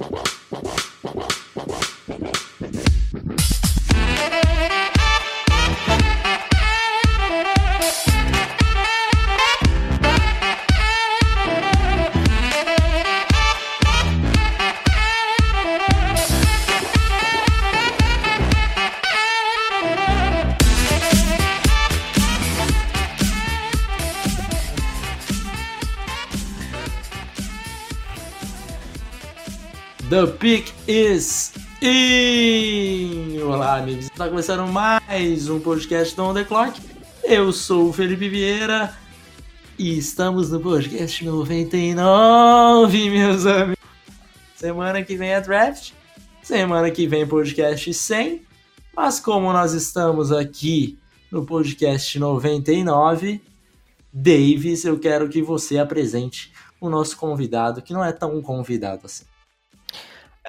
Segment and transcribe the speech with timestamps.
[0.00, 0.29] Wow.
[30.20, 33.40] The pick is in!
[33.40, 34.04] Olá, amigos.
[34.04, 36.78] Está começando mais um podcast do On The Clock.
[37.24, 38.94] Eu sou o Felipe Vieira
[39.78, 43.82] e estamos no podcast 99, meus amigos.
[44.54, 45.92] Semana que vem é draft,
[46.42, 48.42] semana que vem podcast 100.
[48.94, 50.98] Mas como nós estamos aqui
[51.32, 53.40] no podcast 99,
[54.12, 59.29] Davis, eu quero que você apresente o nosso convidado, que não é tão convidado assim.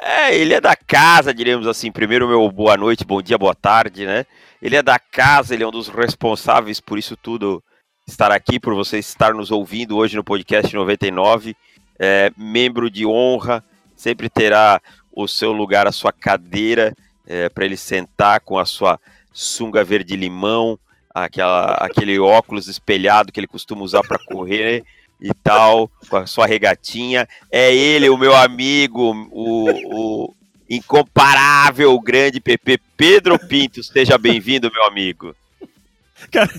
[0.04, 1.91] É, ele é da casa, diríamos assim.
[1.91, 4.26] Primeiro, meu boa noite, bom dia, boa tarde, né?
[4.60, 7.63] Ele é da casa, ele é um dos responsáveis por isso tudo
[8.08, 11.55] estar aqui, por você estar nos ouvindo hoje no podcast 99.
[11.99, 13.63] É, membro de honra,
[13.96, 16.96] sempre terá o seu lugar, a sua cadeira,
[17.27, 18.99] é, para ele sentar com a sua
[19.32, 20.80] sunga verde-limão,
[21.13, 24.84] aquela, aquele óculos espelhado que ele costuma usar para correr
[25.22, 27.27] e tal, com a sua regatinha.
[27.52, 30.34] É ele, o meu amigo, o, o
[30.70, 33.84] incomparável, grande PP Pedro Pinto.
[33.84, 35.36] Seja bem-vindo, meu amigo.
[36.32, 36.49] Cara,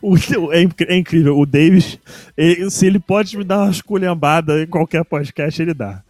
[0.00, 0.16] o,
[0.52, 1.38] é, é, incrível.
[1.38, 1.98] O Davis,
[2.36, 6.02] ele, se ele pode me dar uma esculhambada em qualquer podcast, ele dá.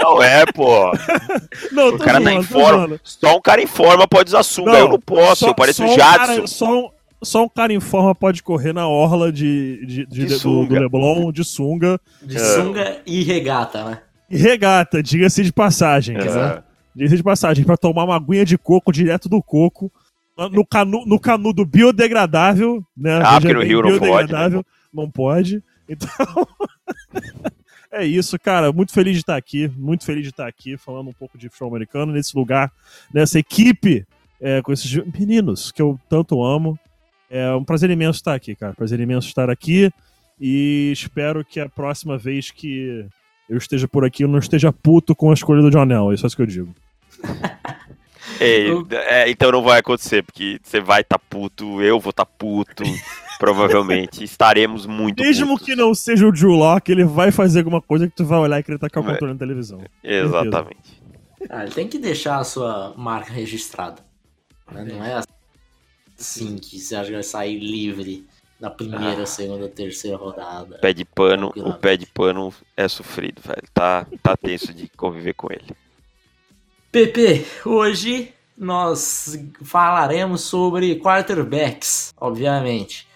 [0.00, 0.92] Não é, pô.
[1.72, 3.00] Não, o cara tá zoando, tá informa.
[3.02, 4.72] Só um cara em forma pode usar sunga.
[4.72, 6.26] Não, eu não posso, só, eu pareço o Jadson.
[6.26, 10.38] Cara, só, só um cara em forma pode correr na orla de, de, de, de
[10.38, 12.00] do, do, Leblon, de sunga.
[12.22, 12.40] De é.
[12.40, 14.02] sunga e regata, né?
[14.30, 16.16] E regata, diga-se de passagem.
[16.16, 16.62] É.
[16.94, 19.90] Diga-se de passagem, para tomar uma aguinha de coco direto do coco,
[20.36, 23.20] no, canu, no canudo biodegradável, né?
[23.22, 24.32] Ah, porque no Rio não pode.
[24.32, 24.62] Né?
[24.92, 25.62] Não pode.
[25.88, 26.46] Então.
[27.90, 28.72] é isso, cara.
[28.72, 29.68] Muito feliz de estar aqui.
[29.76, 32.70] Muito feliz de estar aqui falando um pouco de futebol americano nesse lugar,
[33.12, 34.06] nessa equipe,
[34.40, 36.78] é, com esses meninos que eu tanto amo.
[37.30, 38.72] É um prazer imenso estar aqui, cara.
[38.72, 39.90] Prazer imenso estar aqui.
[40.40, 43.06] E espero que a próxima vez que
[43.48, 46.12] eu esteja por aqui, eu não esteja puto com a escolha do Jonel.
[46.12, 46.74] É só isso que eu digo.
[48.40, 52.24] Ei, é, então não vai acontecer, porque você vai estar tá puto, eu vou estar
[52.24, 52.84] tá puto,
[53.38, 54.22] provavelmente.
[54.22, 55.66] Estaremos muito Mesmo putos.
[55.66, 58.60] que não seja o Drew Locke, ele vai fazer alguma coisa que tu vai olhar
[58.60, 59.80] e querer tacar o controle na televisão.
[60.04, 61.02] Exatamente.
[61.50, 64.02] Ah, ele tem que deixar a sua marca registrada.
[64.70, 64.84] Né?
[64.84, 65.37] Não é assim
[66.18, 68.26] sim que você acha que vai sair livre
[68.60, 69.26] na primeira, ah.
[69.26, 70.78] segunda, terceira rodada.
[70.78, 73.62] Pé de pano, o pé de pano é sofrido, velho.
[73.72, 75.76] Tá, tá tenso de conviver com ele.
[76.90, 83.06] Pepe, hoje nós falaremos sobre quarterbacks, obviamente.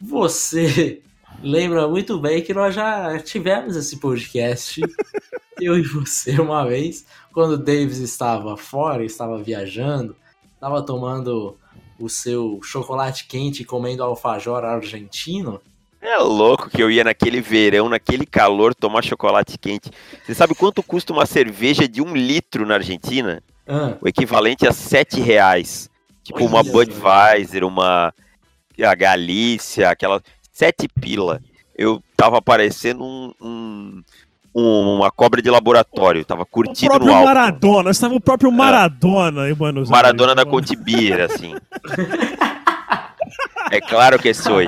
[0.00, 1.02] Você
[1.42, 4.80] lembra muito bem que nós já tivemos esse podcast,
[5.60, 10.14] eu e você, uma vez, quando o Davis estava fora, estava viajando,
[10.54, 11.56] estava tomando
[11.98, 15.60] o seu chocolate quente comendo alfajor argentino.
[16.00, 19.90] É louco que eu ia naquele verão, naquele calor, tomar chocolate quente.
[20.24, 23.42] Você sabe quanto custa uma cerveja de um litro na Argentina?
[23.66, 23.96] Ah.
[24.00, 25.90] O equivalente a sete reais.
[26.22, 28.14] Tipo Olha uma Budweiser, uma
[28.80, 30.22] a Galícia, aquela
[30.52, 31.42] sete pila.
[31.76, 34.02] Eu tava parecendo um, um
[34.58, 37.24] uma cobra de laboratório, tava curtido no alto.
[37.26, 38.54] Maradona, estava o próprio é.
[38.54, 39.50] Maradona é.
[39.50, 41.54] em Buenos Maradona da Contibir, assim.
[43.70, 44.58] é claro que sou.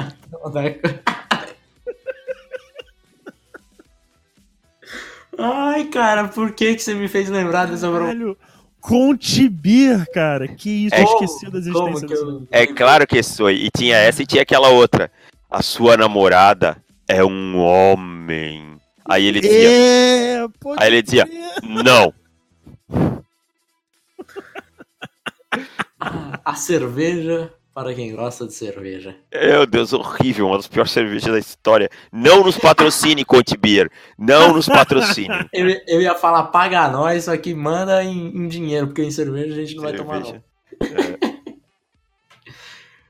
[5.39, 8.37] Ai, cara, por que, que você me fez lembrar dessa Velho,
[8.81, 10.47] Contibir, cara.
[10.49, 12.47] Que isso, é, esqueci da existência eu...
[12.50, 13.50] É claro que sou.
[13.50, 15.11] E tinha essa e tinha aquela outra.
[15.50, 18.80] A sua namorada é um homem.
[19.10, 19.69] Aí ele dizia.
[19.69, 20.47] É,
[20.78, 21.28] aí ele dizia,
[21.64, 22.14] não.
[26.44, 29.17] A cerveja para quem gosta de cerveja.
[29.35, 31.90] Meu Deus, horrível, uma das piores cervejas da história.
[32.12, 33.90] Não nos patrocine, Conte Beer.
[34.17, 35.35] Não nos patrocine.
[35.52, 39.52] Eu, eu, ia falar paga nós, só que manda em, em, dinheiro, porque em cerveja
[39.52, 40.05] a gente não cerveja.
[40.05, 40.40] vai tomar não.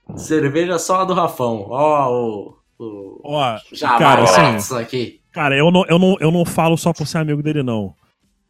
[0.09, 0.17] É.
[0.17, 1.67] cerveja só a do Rafão.
[1.69, 2.57] Ó, o.
[2.79, 3.59] o Ó,
[3.99, 5.20] cara, assim, aqui.
[5.33, 7.95] Cara, eu não, eu, não, eu não falo só por ser amigo dele, não.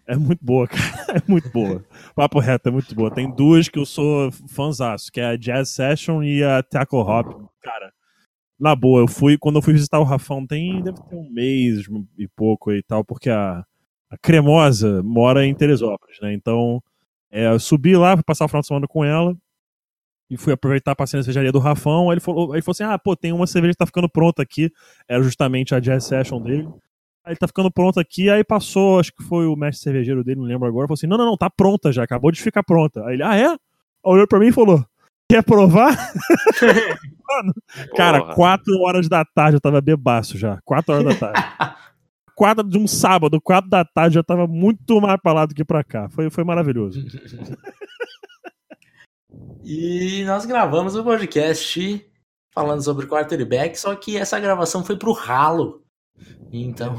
[0.06, 1.18] É muito boa, cara.
[1.18, 1.84] É muito boa.
[2.14, 3.10] Papo reto, é muito boa.
[3.10, 7.48] Tem duas que eu sou fãzaço, que é a Jazz Session e a Tackle Hop.
[7.62, 7.92] Cara,
[8.58, 11.86] na boa, eu fui, quando eu fui visitar o Rafão, tem, deve ter um mês
[12.18, 13.64] e pouco e tal, porque a,
[14.10, 16.32] a cremosa, mora em Teresópolis, né?
[16.32, 16.82] Então,
[17.30, 19.36] é, eu subi lá, passar o final de semana com ela
[20.30, 22.08] e fui aproveitar passei na cervejaria do Rafão.
[22.08, 24.08] Aí ele falou, aí ele falou assim: ah, pô, tem uma cerveja que tá ficando
[24.08, 24.70] pronta aqui.
[25.08, 26.68] Era justamente a Jazz Session dele.
[27.24, 30.46] Aí tá ficando pronta aqui, aí passou, acho que foi o mestre cervejeiro dele, não
[30.46, 33.04] lembro agora, falou assim: não, não, não, tá pronta já, acabou de ficar pronta.
[33.04, 33.56] Aí ele, ah, é?
[34.02, 34.84] Olhou pra mim e falou:
[35.28, 35.90] quer provar?
[37.28, 37.54] Mano,
[37.96, 38.34] cara, Porra.
[38.34, 40.58] quatro horas da tarde eu tava bebaço já.
[40.64, 41.42] Quatro horas da tarde.
[42.34, 45.64] quatro de um sábado, quatro da tarde, já tava muito mais pra lá do que
[45.64, 46.08] pra cá.
[46.08, 47.04] Foi, foi maravilhoso.
[49.64, 52.06] E nós gravamos o podcast
[52.52, 55.82] falando sobre quarterback, só que essa gravação foi pro ralo.
[56.52, 56.96] Então,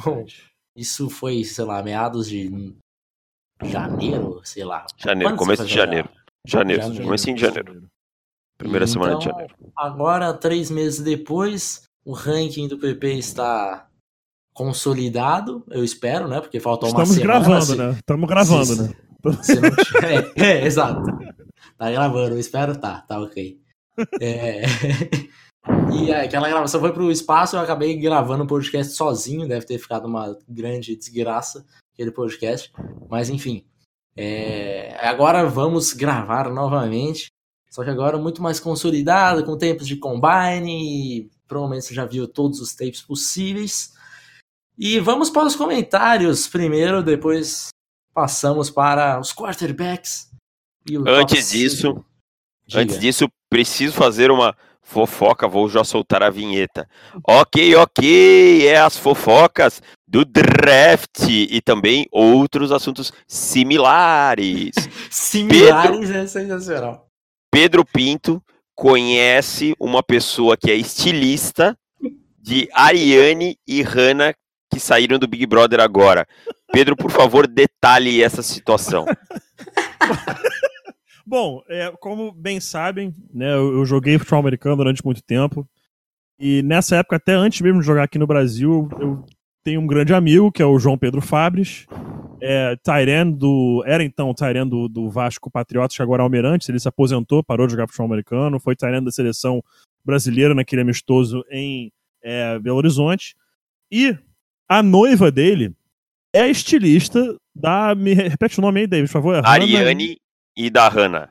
[0.76, 2.74] isso foi, sei lá, meados de
[3.64, 4.86] janeiro, sei lá.
[4.98, 6.10] Janeiro, Quando começo de janeiro.
[6.48, 7.04] Janeiro, Janeiro.
[7.06, 7.88] comecinho de janeiro.
[8.58, 9.56] Primeira Então, semana de janeiro.
[9.76, 13.88] Agora, três meses depois, o ranking do PP está
[14.54, 16.42] consolidado, eu espero, né?
[16.42, 17.40] Porque faltou uma Estamos semana.
[17.40, 17.92] gravando, se- né?
[17.92, 18.90] Estamos gravando, se- né?
[19.44, 21.02] se não tiver- é, é, exato.
[21.82, 23.60] Tá gravando, eu espero tá, tá ok.
[24.22, 24.62] É,
[25.92, 30.06] E aquela gravação foi pro espaço, eu acabei gravando o podcast sozinho, deve ter ficado
[30.06, 32.72] uma grande desgraça aquele podcast.
[33.10, 33.66] Mas enfim.
[34.16, 37.32] é, Agora vamos gravar novamente.
[37.72, 41.32] Só que agora muito mais consolidado, com tempos de combine.
[41.48, 43.92] Provavelmente você já viu todos os tapes possíveis.
[44.78, 47.70] E vamos para os comentários primeiro, depois
[48.14, 50.31] passamos para os quarterbacks.
[50.90, 52.04] E Antes disso,
[52.72, 52.84] Diga.
[52.84, 56.88] Antes disso, preciso fazer uma fofoca, vou já soltar a vinheta.
[57.28, 64.72] Ok, ok, é as fofocas do draft e também outros assuntos similares.
[65.12, 67.08] Similares é sensacional.
[67.52, 68.42] Pedro Pinto
[68.74, 71.78] conhece uma pessoa que é estilista
[72.40, 74.34] de Ariane e Hannah
[74.72, 76.26] que saíram do Big Brother agora.
[76.72, 79.06] Pedro, por favor, detalhe essa situação.
[81.32, 85.66] Bom, é, como bem sabem, né, eu, eu joguei futebol americano durante muito tempo.
[86.38, 89.24] E nessa época, até antes mesmo de jogar aqui no Brasil, eu
[89.64, 91.86] tenho um grande amigo, que é o João Pedro Fabres.
[92.42, 93.82] É, Tyren do.
[93.88, 96.68] Era então Tyren do, do Vasco Patriotas, que agora é.
[96.68, 98.60] Ele se aposentou, parou de jogar futebol americano.
[98.60, 99.64] Foi Tyren da seleção
[100.04, 103.38] brasileira naquele amistoso em é, Belo Horizonte.
[103.90, 104.18] E
[104.68, 105.74] a noiva dele
[106.34, 107.96] é estilista da.
[107.96, 109.36] Me repete o nome aí, David, por favor.
[109.36, 110.18] É Ariane
[110.56, 111.30] e da Hannah.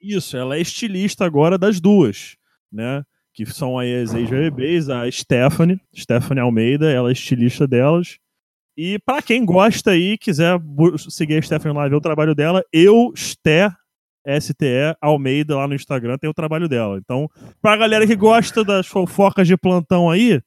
[0.00, 2.36] isso, ela é estilista agora das duas,
[2.72, 3.02] né?
[3.34, 8.18] Que são aí as ex-bebês, a Stephanie, Stephanie Almeida, ela é estilista delas.
[8.76, 10.60] E pra quem gosta aí, quiser
[11.08, 13.70] seguir a Stephanie lá ver o trabalho dela, eu, Ste,
[14.40, 16.98] STE, Almeida lá no Instagram, tem o trabalho dela.
[16.98, 17.28] Então,
[17.60, 20.40] pra galera que gosta das fofocas de plantão aí,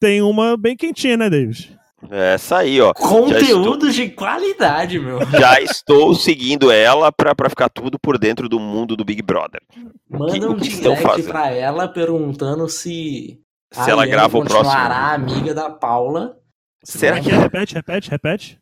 [0.00, 1.70] tem uma bem quentinha, né, Davis?
[2.10, 2.92] Essa aí, ó.
[2.92, 5.18] Conteúdo de qualidade, meu.
[5.38, 9.60] Já estou seguindo ela pra, pra ficar tudo por dentro do mundo do Big Brother.
[10.08, 13.40] Manda um que estão direct pra ela perguntando se.
[13.72, 14.64] Se ela grava o próximo.
[14.64, 16.38] continuará amiga da Paula.
[16.84, 18.60] Será Aqui, que repete, repete, repete.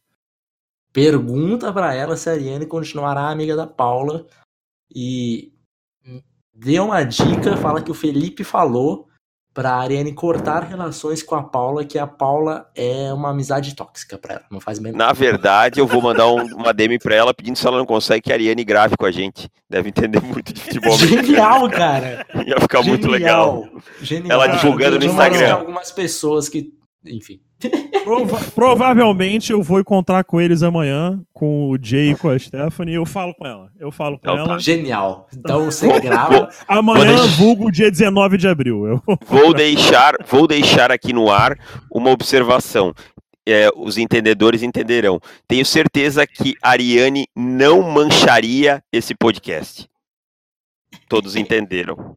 [0.92, 4.26] Pergunta pra ela se a Ariane continuará amiga da Paula.
[4.94, 5.52] E
[6.54, 9.08] dê uma dica, fala que o Felipe falou
[9.54, 14.34] pra Ariane cortar relações com a Paula, que a Paula é uma amizade tóxica pra
[14.34, 14.44] ela.
[14.50, 14.92] Não faz bem.
[14.92, 18.22] Na verdade, eu vou mandar um- uma DM pra ela pedindo se ela não consegue
[18.22, 19.48] que a Ariane grave com a gente.
[19.68, 20.96] Deve entender muito de futebol.
[20.96, 22.26] Genial, cara.
[22.46, 23.68] Ia ficar muito legal.
[24.00, 24.30] Genial.
[24.42, 25.54] Ela divulgando no Eu conheço Instagram.
[25.54, 26.72] algumas pessoas que.
[27.04, 27.40] Enfim.
[28.04, 32.94] Prova- provavelmente eu vou encontrar com eles amanhã, com o Jay e com a Stephanie,
[32.94, 33.70] e eu falo com ela.
[33.78, 34.50] Eu falo com Então tá.
[34.52, 34.58] ela.
[34.58, 35.28] Genial.
[35.36, 36.48] Então você grava.
[36.66, 38.86] Amanhã, Vou deixar- vulgo dia 19 de abril.
[38.86, 39.02] Eu...
[39.26, 41.56] Vou deixar, vou deixar aqui no ar
[41.90, 42.92] uma observação.
[43.46, 45.20] É, os entendedores entenderão.
[45.48, 49.88] Tenho certeza que a Ariane não mancharia esse podcast.
[51.08, 52.16] Todos entenderam.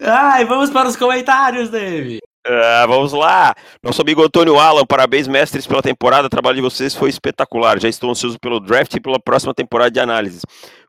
[0.00, 2.20] Ai, vamos para os comentários, Dave.
[2.50, 3.54] Ah, vamos lá!
[3.82, 6.26] Nosso amigo Antônio Alan, parabéns, mestres, pela temporada.
[6.26, 7.78] O trabalho de vocês foi espetacular.
[7.78, 10.40] Já estou ansioso pelo draft e pela próxima temporada de análises.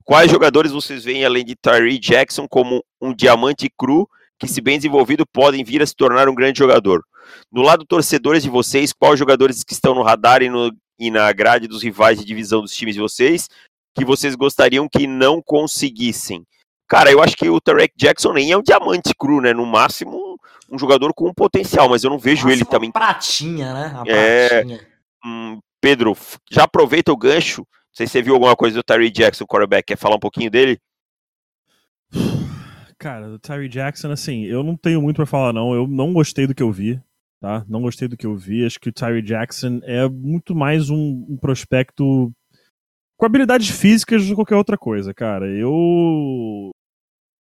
[0.05, 4.07] Quais jogadores vocês veem, além de Tyree Jackson, como um diamante cru
[4.39, 7.03] que, se bem desenvolvido, podem vir a se tornar um grande jogador?
[7.51, 11.29] No lado torcedores de vocês, quais jogadores que estão no radar e, no- e na
[11.33, 13.49] grade dos rivais de divisão dos times de vocês
[13.95, 16.43] que vocês gostariam que não conseguissem?
[16.87, 19.53] Cara, eu acho que o Tarek Jackson nem é um diamante cru, né?
[19.53, 20.28] No máximo,
[20.71, 22.91] um, jogador com um potencial, mas eu não vejo Nossa, ele uma também.
[22.91, 23.93] pratinha, né?
[23.95, 24.47] A É.
[24.49, 24.87] pratinha.
[25.25, 26.15] Hum, Pedro,
[26.51, 27.61] já aproveita o gancho.
[27.61, 29.85] Não sei se você viu alguma coisa do Tyree Jackson, quarterback.
[29.87, 30.79] Quer falar um pouquinho dele?
[32.97, 35.73] Cara, o Tyree Jackson, assim, eu não tenho muito pra falar, não.
[35.73, 37.01] Eu não gostei do que eu vi.
[37.41, 37.63] Tá?
[37.69, 38.65] Não gostei do que eu vi.
[38.65, 42.29] Acho que o Tyree Jackson é muito mais um, um prospecto
[43.17, 45.47] com habilidades físicas do que qualquer outra coisa, cara.
[45.47, 46.71] Eu.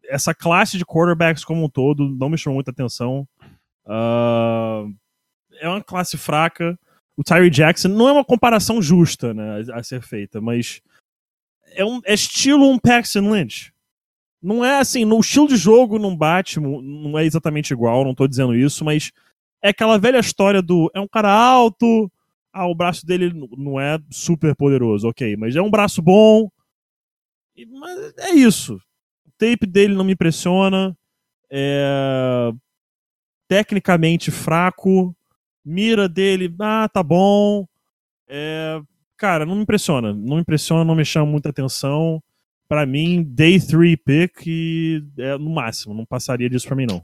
[0.09, 3.27] Essa classe de quarterbacks como um todo não me chamou muita atenção.
[3.85, 4.93] Uh...
[5.61, 6.77] É uma classe fraca.
[7.17, 10.81] O Tyree Jackson não é uma comparação justa né, a ser feita, mas
[11.73, 13.73] é, um, é estilo um Paxton Lynch.
[14.41, 18.25] Não é assim, no estilo de jogo não bate, não é exatamente igual, não tô
[18.25, 19.11] dizendo isso, mas
[19.61, 22.09] é aquela velha história do é um cara alto,
[22.53, 26.49] ah, o braço dele não é super poderoso, ok, mas é um braço bom.
[27.57, 28.81] Mas é isso.
[29.39, 30.95] Tape dele não me impressiona.
[31.49, 32.51] É...
[33.47, 35.15] Tecnicamente fraco.
[35.65, 37.65] Mira dele, ah, tá bom.
[38.27, 38.81] É...
[39.17, 40.13] Cara, não me impressiona.
[40.13, 42.21] Não me impressiona, não me chama muita atenção.
[42.67, 44.45] Para mim, day 3 pick
[45.17, 45.93] é no máximo.
[45.93, 47.03] Não passaria disso pra mim, não.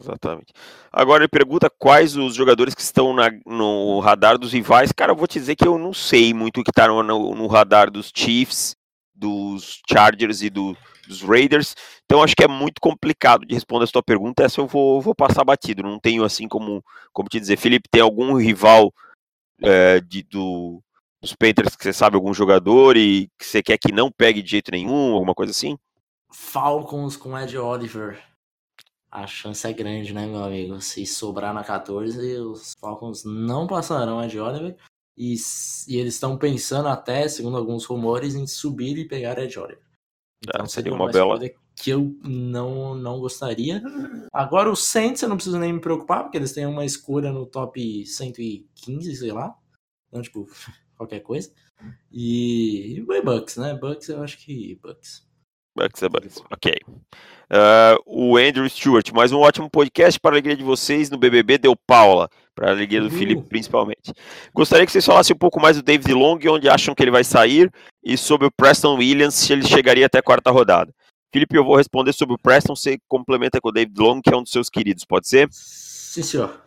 [0.00, 0.52] Exatamente.
[0.90, 4.92] Agora ele pergunta quais os jogadores que estão na, no radar dos rivais.
[4.92, 7.34] Cara, eu vou te dizer que eu não sei muito o que está no, no,
[7.34, 8.74] no, radar dos Chiefs,
[9.14, 10.74] dos Chargers e do,
[11.06, 11.74] dos Raiders.
[12.04, 14.42] Então acho que é muito complicado de responder a sua pergunta.
[14.42, 15.82] Essa eu vou, vou passar batido.
[15.82, 17.56] Não tenho assim como, como te dizer.
[17.56, 18.92] Felipe, tem algum rival
[19.62, 20.82] é, de, do,
[21.20, 24.50] dos Panthers que você sabe algum jogador e que você quer que não pegue de
[24.50, 25.78] jeito nenhum, alguma coisa assim?
[26.30, 28.18] Falcons com Ed Oliver
[29.12, 30.80] a chance é grande, né, meu amigo?
[30.80, 34.74] Se sobrar na 14, os Falcons não passarão de Oliver.
[35.14, 35.34] E,
[35.86, 39.84] e eles estão pensando até, segundo alguns rumores, em subir e pegar Ed Oliver.
[40.42, 41.38] Então, é, seria uma, uma bela.
[41.76, 43.82] Que eu não, não gostaria.
[44.32, 47.46] Agora, o Saints, eu não preciso nem me preocupar, porque eles têm uma escolha no
[47.46, 49.54] top 115, sei lá.
[50.08, 50.46] Então, tipo,
[50.96, 51.50] qualquer coisa.
[52.12, 53.74] E, e Bucks, né?
[53.74, 55.26] Bucks, eu acho que Bucks.
[55.74, 56.42] Bucks é Bucks.
[56.50, 56.72] Ok.
[57.50, 61.58] Uh, o Andrew Stewart, mais um ótimo podcast para a alegria de vocês no BBB
[61.58, 63.10] Deu Paula, para a alegria do.
[63.10, 64.12] Felipe principalmente.
[64.54, 67.24] Gostaria que vocês falassem um pouco mais do David Long, onde acham que ele vai
[67.24, 67.70] sair,
[68.02, 70.92] e sobre o Preston Williams, se ele chegaria até a quarta rodada.
[71.32, 74.36] Felipe, eu vou responder sobre o Preston, você complementa com o David Long, que é
[74.36, 75.48] um dos seus queridos, pode ser?
[75.50, 76.60] Sim, senhor.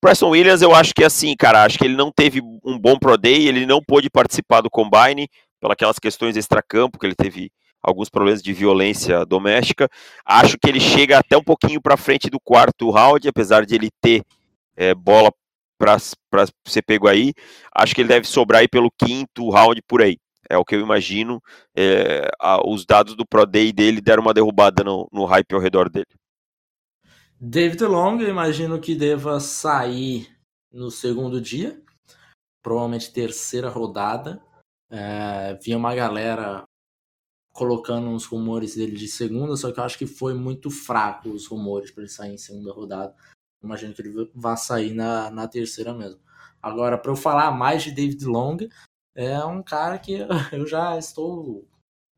[0.00, 2.98] Preston Williams, eu acho que é assim, cara, acho que ele não teve um bom
[2.98, 5.28] Pro Day, ele não pôde participar do Combine,
[5.78, 9.88] pelas questões extracampo que ele teve alguns problemas de violência doméstica.
[10.24, 13.90] Acho que ele chega até um pouquinho para frente do quarto round, apesar de ele
[14.00, 14.22] ter
[14.76, 15.32] é, bola
[15.78, 17.32] para ser pego aí.
[17.74, 20.16] Acho que ele deve sobrar aí pelo quinto round por aí.
[20.52, 21.42] É o que eu imagino.
[21.74, 25.60] É, a, os dados do Pro Day dele deram uma derrubada no, no hype ao
[25.60, 26.14] redor dele.
[27.40, 30.28] David Long, eu imagino que deva sair
[30.70, 31.82] no segundo dia,
[32.62, 34.42] provavelmente terceira rodada.
[34.90, 36.64] É, vinha uma galera
[37.54, 41.46] colocando uns rumores dele de segunda, só que eu acho que foi muito fraco os
[41.46, 43.14] rumores para ele sair em segunda rodada.
[43.64, 46.20] Imagino que ele vá sair na, na terceira mesmo.
[46.60, 48.58] Agora, para eu falar mais de David Long,
[49.14, 50.18] é um cara que
[50.52, 51.66] eu já estou.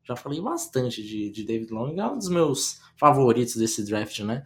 [0.03, 4.43] Já falei bastante de, de David Long, é um dos meus favoritos desse draft, né?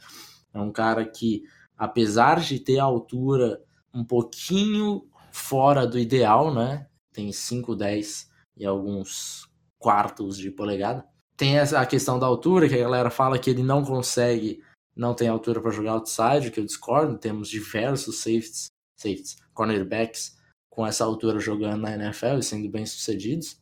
[0.54, 1.44] É um cara que,
[1.78, 3.62] apesar de ter a altura
[3.94, 6.88] um pouquinho fora do ideal, né?
[7.12, 11.06] Tem 5'10 e alguns quartos de polegada.
[11.36, 14.64] Tem essa, a questão da altura, que a galera fala que ele não consegue,
[14.96, 17.18] não tem altura para jogar outside, que eu discordo.
[17.18, 20.39] Temos diversos safeties, safeties, cornerbacks
[20.80, 23.62] com essa altura jogando na NFL e sendo bem sucedidos.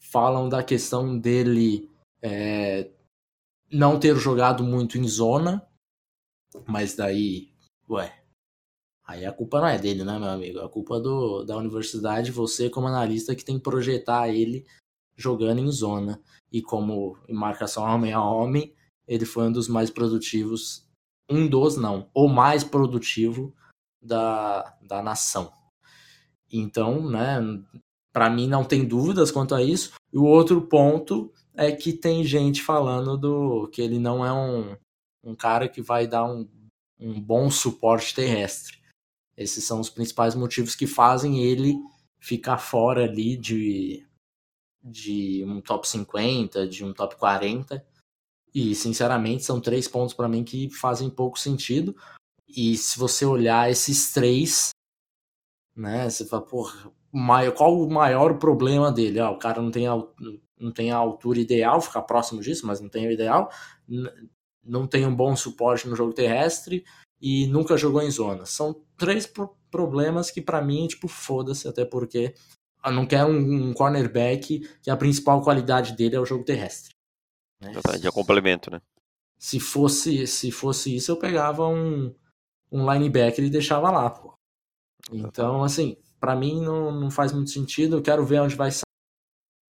[0.00, 1.88] Falam da questão dele
[2.20, 2.90] é,
[3.70, 5.64] não ter jogado muito em zona,
[6.66, 7.54] mas daí,
[7.88, 8.12] ué,
[9.04, 10.58] aí a culpa não é dele, né, meu amigo?
[10.58, 14.66] A culpa do, da universidade, você como analista que tem que projetar ele
[15.16, 16.20] jogando em zona.
[16.50, 18.74] E como em marcação homem a homem,
[19.06, 20.84] ele foi um dos mais produtivos,
[21.30, 23.54] um dos não, o mais produtivo
[24.02, 25.54] da, da nação.
[26.58, 27.40] Então, né,
[28.12, 29.92] para mim não tem dúvidas quanto a isso.
[30.12, 34.76] E o outro ponto é que tem gente falando do que ele não é um,
[35.24, 36.48] um cara que vai dar um,
[36.98, 38.78] um bom suporte terrestre.
[39.36, 41.74] Esses são os principais motivos que fazem ele
[42.18, 44.06] ficar fora ali de
[44.88, 47.84] de um top 50, de um top 40.
[48.54, 51.96] E, sinceramente, são três pontos para mim que fazem pouco sentido.
[52.48, 54.70] E se você olhar esses três,
[55.76, 56.90] né, você fala, porra,
[57.54, 59.20] qual o maior problema dele?
[59.20, 60.02] Ah, o cara não tem, a,
[60.58, 63.50] não tem a altura ideal, ficar próximo disso, mas não tem o ideal.
[64.64, 66.84] Não tem um bom suporte no jogo terrestre
[67.20, 68.46] e nunca jogou em zona.
[68.46, 69.30] São três
[69.70, 72.34] problemas que para mim, tipo, foda-se, até porque
[72.84, 76.94] eu não quero um, um, cornerback que a principal qualidade dele é o jogo terrestre.
[77.60, 77.72] Né?
[78.00, 78.80] De complemento, né?
[79.38, 82.14] Se fosse, se fosse isso, eu pegava um,
[82.72, 84.35] um linebacker e deixava lá, pô.
[85.10, 87.96] Então, assim, para mim não, não faz muito sentido.
[87.96, 88.70] Eu quero ver onde vai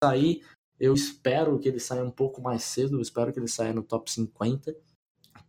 [0.04, 0.46] sair.
[0.80, 2.98] Eu espero que ele saia um pouco mais cedo.
[2.98, 4.76] Eu espero que ele saia no top 50.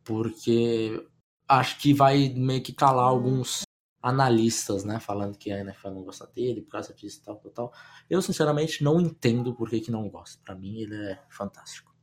[0.05, 1.07] Porque
[1.49, 3.63] acho que vai meio que calar alguns
[4.03, 4.99] analistas, né?
[4.99, 7.73] Falando que a NFL não gosta dele por causa disso e tal, tal, tal.
[8.11, 10.41] Eu, sinceramente, não entendo por que, que não gosta.
[10.45, 11.95] Para mim, ele é fantástico.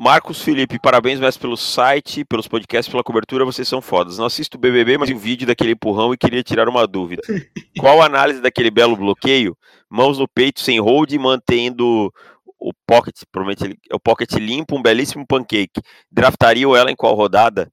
[0.00, 4.16] Marcos Felipe, parabéns mais pelo site, pelos podcasts, pela cobertura, vocês são fodas.
[4.16, 7.20] Não assisto o BBB, mas vi o vídeo daquele empurrão e queria tirar uma dúvida.
[7.80, 9.58] Qual a análise daquele belo bloqueio?
[9.90, 12.12] Mãos no peito, sem hold, mantendo
[12.60, 15.82] o pocket, provavelmente ele, o pocket limpo, um belíssimo pancake.
[16.12, 17.68] Draftaria ela em qual rodada?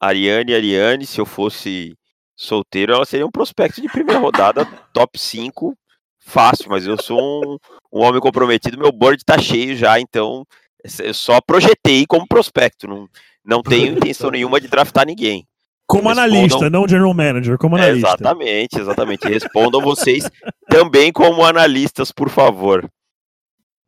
[0.00, 1.94] Ariane, Ariane, se eu fosse
[2.34, 5.78] solteiro, ela seria um prospecto de primeira rodada, top 5,
[6.18, 7.56] fácil, mas eu sou um,
[7.92, 10.44] um homem comprometido, meu board tá cheio já, então
[11.00, 13.08] eu só projetei como prospecto, não,
[13.44, 15.46] não tenho intenção nenhuma de draftar ninguém.
[15.86, 16.24] Como Respondam...
[16.24, 18.08] analista, não general manager, como analista.
[18.08, 19.26] É, exatamente, exatamente.
[19.26, 20.30] Respondam vocês
[20.68, 22.90] também como analistas, por favor.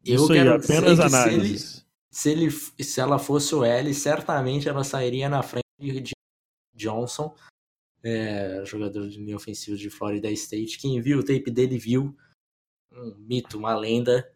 [0.02, 1.84] Eu Isso quero aí, apenas análise.
[2.10, 6.12] Se, ele, se, ele, se ela fosse o L, certamente ela sairia na frente de
[6.74, 7.34] Johnson,
[8.02, 10.78] é, jogador de linha ofensiva de Florida State.
[10.78, 12.16] Quem viu o tape dele viu
[12.92, 14.26] um mito, uma lenda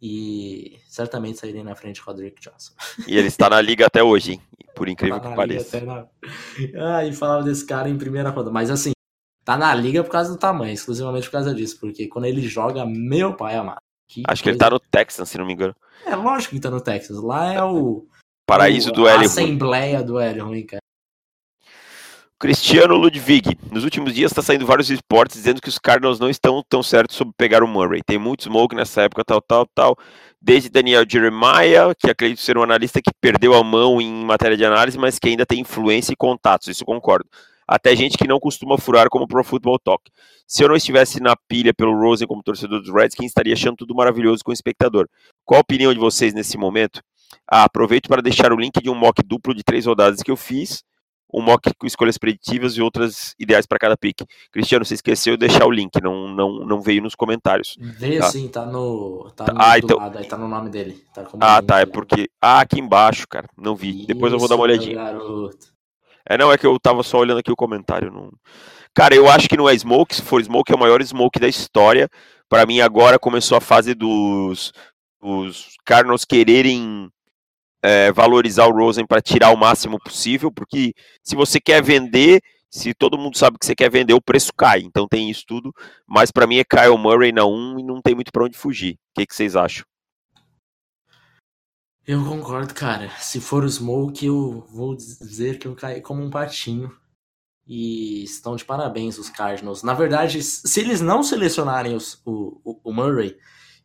[0.00, 2.72] e certamente sairia na frente com o Drake Johnson.
[3.06, 4.42] E ele está na liga até hoje, hein?
[4.74, 5.80] Por incrível tá que pareça.
[5.80, 6.06] Na...
[6.76, 8.50] Ah, e falava desse cara em primeira rodada.
[8.52, 8.92] Mas assim,
[9.44, 11.78] tá na liga por causa do tamanho, exclusivamente por causa disso.
[11.78, 13.80] Porque quando ele joga, meu pai amado.
[14.08, 14.42] Que Acho coisa...
[14.42, 15.74] que ele tá no Texas, se não me engano.
[16.06, 17.22] É lógico que tá no Texas.
[17.22, 18.06] Lá é o.
[18.46, 19.26] Paraíso o, do Hélio.
[19.26, 20.80] Assembleia do Hélio Ruim, cara.
[22.40, 23.54] Cristiano Ludwig.
[23.70, 27.14] Nos últimos dias está saindo vários esportes dizendo que os Cardinals não estão tão certos
[27.14, 28.00] sobre pegar o Murray.
[28.02, 29.98] Tem muito smoke nessa época, tal, tal, tal.
[30.40, 34.64] Desde Daniel Jeremiah, que acredito ser um analista que perdeu a mão em matéria de
[34.64, 37.28] análise, mas que ainda tem influência e contatos, isso concordo.
[37.68, 40.10] Até gente que não costuma furar como Pro Football Talk.
[40.46, 43.76] Se eu não estivesse na pilha pelo Rosen como torcedor dos Reds, quem estaria achando
[43.76, 45.06] tudo maravilhoso com o espectador.
[45.44, 47.02] Qual a opinião de vocês nesse momento?
[47.46, 50.38] Ah, aproveito para deixar o link de um mock duplo de três rodadas que eu
[50.38, 50.82] fiz
[51.32, 54.22] um mock com escolhas preditivas e outras ideais para cada pick.
[54.50, 57.76] Cristiano, você esqueceu de deixar o link, não, não, não veio nos comentários.
[57.80, 58.30] Veio tá?
[58.30, 59.98] sim, tá no, tá no ah, então...
[59.98, 61.02] lado, aí tá no nome dele.
[61.14, 62.28] Tá ah, tá, é porque...
[62.40, 63.98] Ah, aqui embaixo, cara, não vi.
[63.98, 64.96] Isso, Depois eu vou dar uma olhadinha.
[64.96, 65.70] Garoto.
[66.28, 68.10] É, não, é que eu tava só olhando aqui o comentário.
[68.10, 68.30] Não...
[68.94, 71.48] Cara, eu acho que não é Smoke, se for Smoke é o maior Smoke da
[71.48, 72.08] história.
[72.48, 74.72] Para mim agora começou a fase dos,
[75.20, 77.08] dos Cardinals quererem
[77.82, 82.40] é, valorizar o Rosen para tirar o máximo possível, porque se você quer vender,
[82.70, 84.80] se todo mundo sabe que você quer vender, o preço cai.
[84.80, 85.72] Então tem isso tudo.
[86.06, 88.94] Mas para mim é Kyle Murray na 1 e não tem muito para onde fugir.
[88.94, 89.84] O que, que vocês acham?
[92.06, 93.10] Eu concordo, cara.
[93.18, 96.90] Se for o Smoke, eu vou dizer que eu caí como um patinho.
[97.66, 99.82] E estão de parabéns os Cardinals.
[99.82, 103.36] Na verdade, se eles não selecionarem os, o, o, o Murray,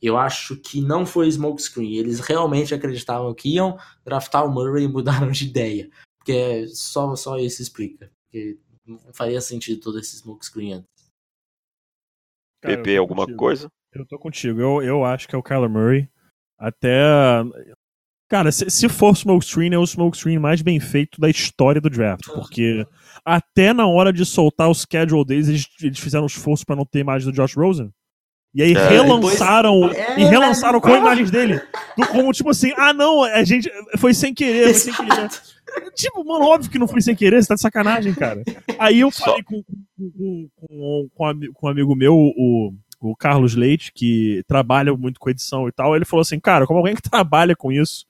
[0.02, 1.96] eu acho que não foi smokescreen.
[1.96, 5.90] Eles realmente acreditavam que iam draftar o Murray e mudaram de ideia.
[6.18, 8.12] Porque só, só isso explica.
[8.24, 10.90] Porque não faria sentido todo esse smokescreen antes.
[12.62, 13.38] PP, alguma contigo.
[13.38, 13.72] coisa?
[13.94, 14.60] Eu tô contigo.
[14.60, 16.10] Eu, eu acho que é o Kyler Murray.
[16.58, 17.00] Até.
[18.28, 22.26] Cara, se, se for smokescreen, é o smokescreen mais bem feito da história do draft.
[22.26, 22.86] Porque
[23.24, 26.86] até na hora de soltar o schedule deles, eles, eles fizeram um esforço para não
[26.86, 27.94] ter mais do Josh Rosen.
[28.56, 30.18] E aí é, relançaram depois...
[30.18, 31.62] e é, relançaram com imagens dele.
[32.10, 35.30] Como tipo assim, ah não, a gente foi sem querer, foi sem querer.
[35.94, 38.42] tipo, mano, óbvio que não foi sem querer, você tá de sacanagem, cara.
[38.80, 41.10] Aí eu falei com, com, com,
[41.54, 45.94] com, um amigo meu, o, o Carlos Leite, que trabalha muito com edição e tal,
[45.94, 48.06] ele falou assim, cara, como alguém que trabalha com isso,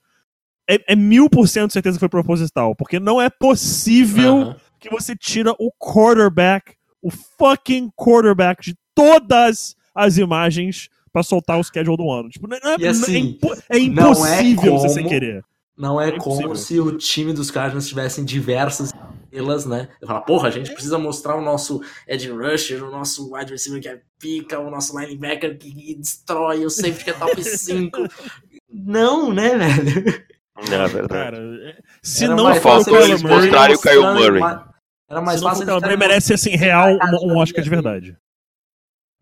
[0.70, 5.16] é, é mil por cento certeza que foi proposital, porque não é possível que você
[5.16, 12.10] tira o quarterback, o fucking quarterback de todas as imagens para soltar o schedule do
[12.10, 12.28] ano.
[12.28, 15.42] Tipo, não é, e assim, é, impo é impossível é como, você sem querer.
[15.76, 18.92] Não é, é como se o time dos Cardinals tivessem diversas
[19.24, 19.88] estrelas, né?
[20.00, 23.80] Eu falo, porra, a gente precisa mostrar o nosso Ed Rusher, o nosso wide receiver
[23.80, 27.98] que é pica, o nosso linebacker que destrói, o safety que é top 5.
[28.70, 30.26] não, né, velho?
[30.70, 31.08] Não, é verdade.
[31.08, 33.74] Cara, é, se Era não for o Kyler Murray...
[33.74, 34.42] o Kyle Murray.
[35.08, 35.62] Era mais se fácil.
[35.62, 38.16] O Kyler Murray merece, assim, real, um, um Oscar de verdade.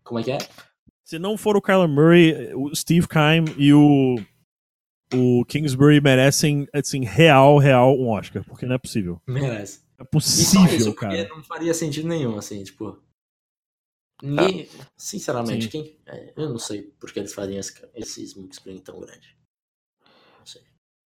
[0.03, 0.37] Como é que é?
[1.05, 4.15] Se não for o Kyler Murray, o Steve Keim e o,
[5.13, 9.21] o Kingsbury merecem, assim, real, real um Oscar, porque não é possível.
[9.27, 9.85] Merece.
[9.99, 11.27] É possível, cara.
[11.29, 12.99] Não faria sentido nenhum, assim, tipo.
[14.23, 18.79] Ninguém, ah, sinceramente, quem, é, eu não sei porque eles fariam esse, esse smoke screen
[18.79, 19.37] tão grande.
[20.39, 20.61] Não sei.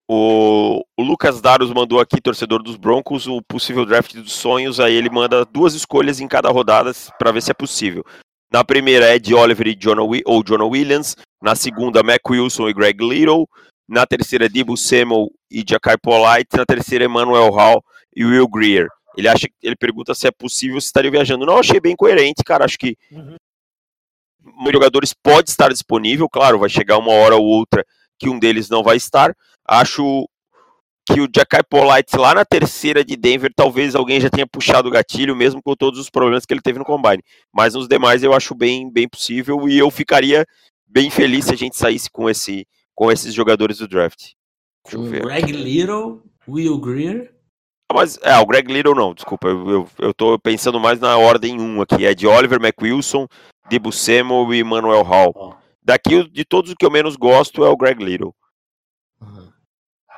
[0.08, 4.78] O, o, Lucas Daros mandou aqui, torcedor dos Broncos, o possível draft dos sonhos.
[4.78, 8.04] Aí ele manda duas escolhas em cada rodada para ver se é possível.
[8.50, 11.16] Na primeira, é Ed Oliver e John ou John Williams.
[11.42, 13.48] Na segunda, Mac Wilson e Greg Little.
[13.86, 16.56] Na terceira, Debo Samuel e Jackai Polite.
[16.56, 17.84] Na terceira, Emmanuel Hall
[18.14, 18.88] e Will Greer.
[19.16, 21.44] Ele acha, ele pergunta se é possível se estaria viajando.
[21.44, 22.64] Não, achei bem coerente, cara.
[22.64, 23.36] Acho que uhum.
[24.72, 26.28] jogadores pode estar disponível.
[26.28, 27.84] Claro, vai chegar uma hora ou outra
[28.18, 29.34] que um deles não vai estar.
[29.66, 30.28] Acho
[31.12, 34.90] que o Jackai Polite lá na terceira de Denver, talvez alguém já tenha puxado o
[34.90, 37.22] gatilho, mesmo com todos os problemas que ele teve no combine.
[37.52, 40.44] Mas nos demais eu acho bem, bem possível e eu ficaria
[40.86, 44.32] bem feliz se a gente saísse com, esse, com esses jogadores do draft.
[44.84, 45.20] Deixa.
[45.20, 47.32] Greg Little, Will Greer.
[47.90, 51.16] Ah, mas, é, o Greg Little não, desculpa, eu, eu, eu tô pensando mais na
[51.16, 52.04] ordem 1 aqui.
[52.04, 53.26] É de Oliver McWilson,
[53.70, 55.56] Debo Samuel e Manuel Hall.
[55.82, 58.34] Daqui, de todos o que eu menos gosto é o Greg Little.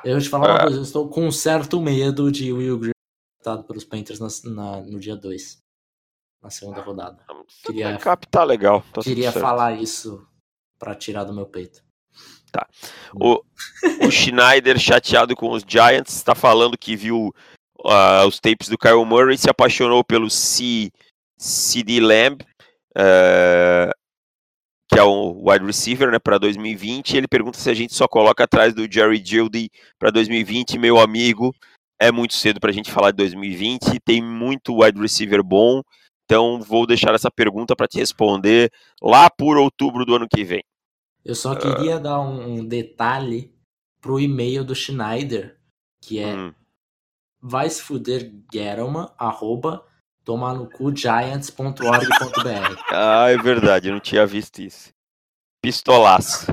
[0.03, 0.61] Eu vou te falar uma é.
[0.63, 2.95] coisa, eu estou com um certo medo de Will Greer
[3.41, 5.57] captado pelos Panthers na, na, no dia 2.
[6.41, 7.23] Na segunda rodada.
[7.65, 8.83] Queria captar legal.
[8.93, 10.25] Tá queria falar isso
[10.79, 11.83] para tirar do meu peito.
[12.51, 12.67] Tá.
[13.13, 13.43] O,
[14.05, 17.33] o Schneider, chateado com os Giants, está falando que viu
[17.79, 20.91] uh, os tapes do Kyle Murray, se apaixonou pelo C,
[21.37, 22.41] CD Lamb.
[22.97, 23.93] Uh,
[24.91, 27.15] que é o wide receiver, né, para 2020.
[27.15, 30.77] Ele pergunta se a gente só coloca atrás do Jerry Gildy para 2020.
[30.77, 31.55] Meu amigo,
[31.99, 33.99] é muito cedo para a gente falar de 2020.
[34.03, 35.81] Tem muito wide receiver bom.
[36.25, 38.69] Então vou deixar essa pergunta para te responder
[39.01, 40.63] lá por outubro do ano que vem.
[41.23, 41.99] Eu só queria uh...
[41.99, 43.53] dar um detalhe
[44.01, 45.57] pro e-mail do Schneider,
[46.01, 46.53] que é hum.
[47.39, 48.33] vai se fuder
[49.17, 49.85] arroba
[50.31, 52.81] tomar no cu giants.org.br.
[52.89, 54.93] ah, é verdade, eu não tinha visto isso.
[55.61, 56.49] Pistolaço.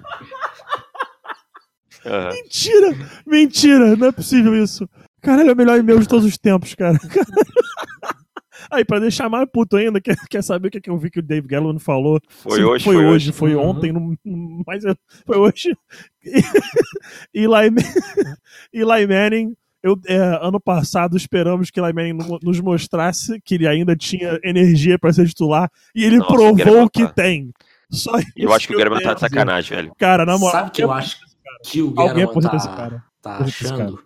[2.05, 2.33] Uhum.
[2.33, 3.11] Mentira!
[3.25, 3.97] Mentira!
[3.97, 4.89] Não é possível isso.
[5.23, 6.99] Caralho, é o melhor e-mail de todos os tempos, cara.
[8.71, 11.21] Aí, pra deixar mais puto ainda, quer, quer saber o que, que eu vi que
[11.21, 12.21] o Dave Gallo falou?
[12.29, 13.63] Foi hoje, foi, foi hoje, hoje, foi uhum.
[13.63, 14.83] ontem, no, mas
[15.25, 15.77] foi hoje.
[17.33, 17.71] Eli,
[18.75, 24.39] Eli Manning eu, é, ano passado esperamos que Lyman nos mostrasse que ele ainda tinha
[24.43, 27.53] energia para ser titular e ele Nossa, provou que tem.
[27.91, 29.95] Só eu acho que o Guerra tá de sacanagem, velho.
[29.97, 30.61] Cara, na moral.
[30.61, 31.19] Sabe que eu acho
[31.65, 34.05] que o Guerra tá, tá achando?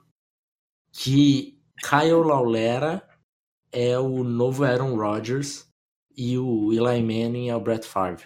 [0.92, 3.02] Que Kyle Laulera
[3.72, 5.66] é o novo Aaron Rodgers
[6.16, 8.24] e o Eli Manning é o Brett Favre.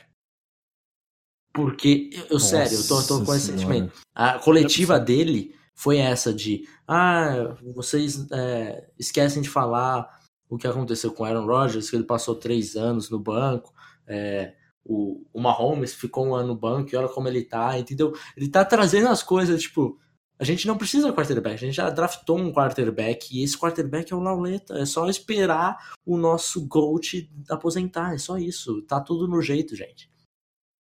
[1.55, 3.95] Porque, eu, Nossa sério, eu tô, tô com esse sentimento.
[4.15, 11.12] A coletiva dele foi essa de ah, vocês é, esquecem de falar o que aconteceu
[11.12, 13.72] com Aaron Rodgers, que ele passou três anos no banco,
[14.07, 18.16] é, o, o Mahomes ficou um ano no banco e olha como ele tá, entendeu?
[18.37, 19.99] Ele tá trazendo as coisas, tipo,
[20.38, 24.12] a gente não precisa de quarterback, a gente já draftou um quarterback e esse quarterback
[24.12, 29.27] é o Lauleta, é só esperar o nosso GOAT aposentar, é só isso, tá tudo
[29.27, 30.09] no jeito, gente.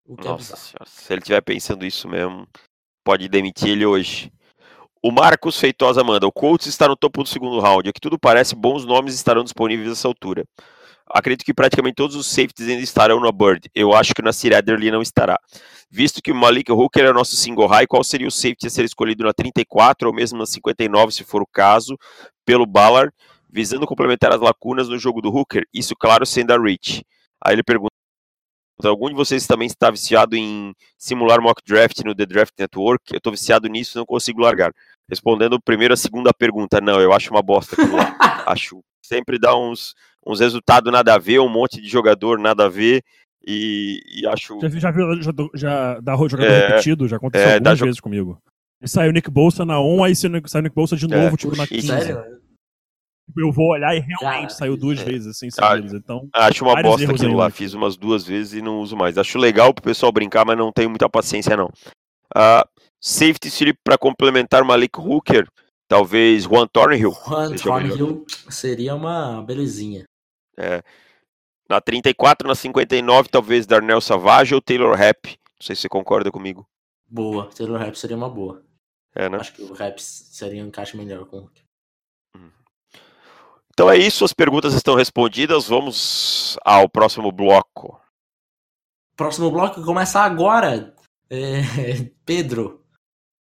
[0.07, 2.47] É Nossa é senhora, se ele estiver pensando isso mesmo,
[3.05, 4.31] pode demitir ele hoje.
[5.03, 7.89] O Marcos Feitosa manda: o Colts está no topo do segundo round.
[7.89, 10.45] Aqui tudo parece, bons nomes estarão disponíveis nessa altura.
[11.13, 13.69] Acredito que praticamente todos os safeties ainda estarão na Bird.
[13.75, 15.37] Eu acho que na Sir Adderley não estará.
[15.89, 18.69] Visto que o Malik Hooker é o nosso single high, qual seria o safety a
[18.69, 21.97] ser escolhido na 34 ou mesmo na 59, se for o caso,
[22.45, 23.11] pelo Ballard,
[23.51, 25.63] visando complementar as lacunas no jogo do Hooker?
[25.73, 27.03] Isso, claro, sendo a Rich.
[27.43, 27.90] Aí ele pergunta
[28.89, 33.03] Algum de vocês também está viciado em simular mock draft no The Draft Network?
[33.11, 34.71] Eu estou viciado nisso e não consigo largar.
[35.09, 38.15] Respondendo primeiro a segunda pergunta, não, eu acho uma bosta aquilo lá.
[38.47, 39.93] acho sempre dá uns,
[40.25, 43.03] uns resultados nada a ver, um monte de jogador nada a ver.
[43.45, 44.59] E, e acho.
[44.61, 47.07] Já, já viu já, já dá jogador é, repetido?
[47.07, 48.41] Já aconteceu é, algumas vezes comigo.
[48.81, 51.07] E saiu Nick Bolsa na 1, aí saiu Nick Bolsa de é.
[51.07, 51.87] novo, é, tipo na 15.
[51.87, 52.41] Sério?
[53.37, 55.93] Eu vou olhar e realmente saiu duas é, vezes assim seguidas.
[55.93, 57.49] Então, acho uma bosta aquilo lá.
[57.49, 59.17] Fiz umas duas vezes e não uso mais.
[59.17, 61.67] Acho legal pro pessoal brincar, mas não tenho muita paciência, não.
[62.35, 62.67] Uh,
[62.99, 65.47] safety City para complementar Malik Hooker.
[65.87, 67.11] Talvez Juan Thornhill.
[67.27, 70.05] Juan Thornhill seria uma belezinha.
[70.57, 70.81] É.
[71.69, 75.27] Na 34, na 59, talvez Darnell Savage ou Taylor Rapp.
[75.27, 76.65] Não sei se você concorda comigo.
[77.09, 78.63] Boa, Taylor Rapp seria uma boa.
[79.13, 79.37] É, né?
[79.37, 81.63] Acho que o Rapp seria um encaixe melhor com o Hooker.
[83.81, 85.67] Então é isso, as perguntas estão respondidas.
[85.67, 87.99] Vamos ao próximo bloco.
[89.17, 90.95] Próximo bloco começa agora.
[91.27, 91.61] É,
[92.23, 92.85] Pedro,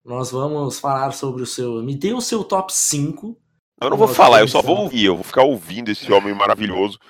[0.05, 1.83] nós vamos falar sobre o seu.
[1.83, 3.37] Me dê o seu top 5.
[3.83, 5.07] Eu não vou falar, eu só vou ouvir.
[5.07, 7.01] Eu vou ficar ouvindo esse homem maravilhoso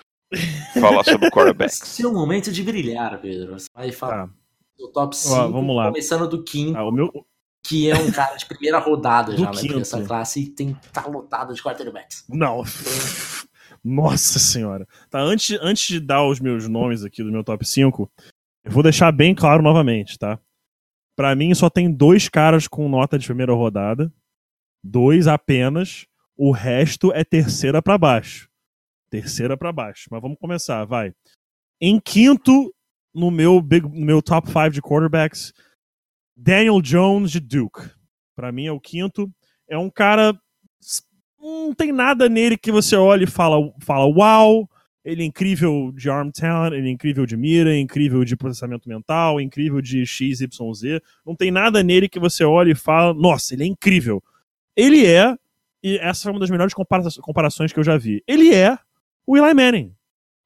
[0.80, 1.70] falar sobre o quarterback.
[1.70, 3.58] Seu momento de brilhar, Pedro.
[3.58, 4.28] Você vai falar.
[4.28, 4.32] Tá.
[4.80, 5.34] O top 5.
[5.34, 5.88] Ó, vamos lá.
[5.88, 6.78] Começando do quinto.
[6.78, 7.12] Ah, o meu,
[7.62, 9.78] que é um cara de primeira rodada já né, quinto.
[9.78, 12.24] nessa classe e tem tá lotado de quarterbacks.
[12.28, 12.62] Não.
[13.84, 14.86] Nossa senhora.
[15.08, 18.10] Tá, antes, antes de dar os meus nomes aqui do meu top 5,
[18.64, 20.38] eu vou deixar bem claro novamente, tá?
[21.16, 24.12] Pra mim só tem dois caras com nota de primeira rodada.
[24.84, 26.06] Dois apenas.
[26.36, 28.48] O resto é terceira pra baixo.
[29.10, 30.06] Terceira pra baixo.
[30.10, 31.12] Mas vamos começar, vai.
[31.80, 32.72] Em quinto,
[33.12, 35.52] no meu, big, no meu top 5 de quarterbacks,
[36.40, 37.90] Daniel Jones de Duke.
[38.36, 39.28] Pra mim é o quinto.
[39.68, 40.38] É um cara
[41.40, 44.68] não tem nada nele que você olhe e fala, fala uau,
[45.04, 48.88] ele é incrível de arm talent, ele é incrível de mira, é incrível de processamento
[48.88, 50.48] mental, é incrível de XYZ.
[51.24, 54.22] Não tem nada nele que você olhe e fala, nossa, ele é incrível.
[54.76, 55.34] Ele é,
[55.82, 58.76] e essa é uma das melhores compara comparações que eu já vi, ele é
[59.26, 59.94] o Eli Manning.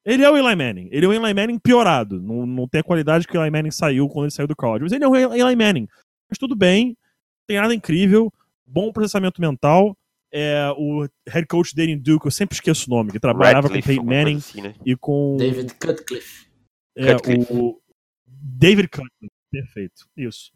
[0.04, 0.88] Ele é o Eli Manning.
[0.90, 2.20] Ele é o Eli Manning piorado.
[2.20, 4.82] Não, não tem a qualidade que o Eli Manning saiu quando ele saiu do college.
[4.82, 5.88] Mas ele é o Eli Manning.
[6.28, 8.32] Mas tudo bem, não tem nada incrível,
[8.66, 9.96] bom processamento mental,
[10.32, 13.82] é, o head coach dele em Duke, eu sempre esqueço o nome, que trabalhava Radcliffe,
[13.82, 14.74] com Peyton alguma coisa Manning assim, né?
[14.86, 16.48] e com David Cutcliffe.
[16.96, 17.52] é, Cutcliffe.
[17.52, 17.80] o
[18.26, 19.34] David Cutcliffe.
[19.50, 20.50] Perfeito, isso.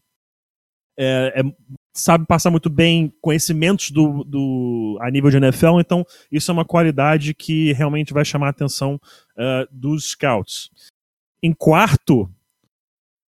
[0.98, 1.42] É, é-
[1.96, 6.64] sabe passar muito bem conhecimentos do, do a nível de NFL, então isso é uma
[6.64, 9.00] qualidade que realmente vai chamar a atenção
[9.36, 10.70] eh, dos scouts.
[11.42, 12.30] Em quarto,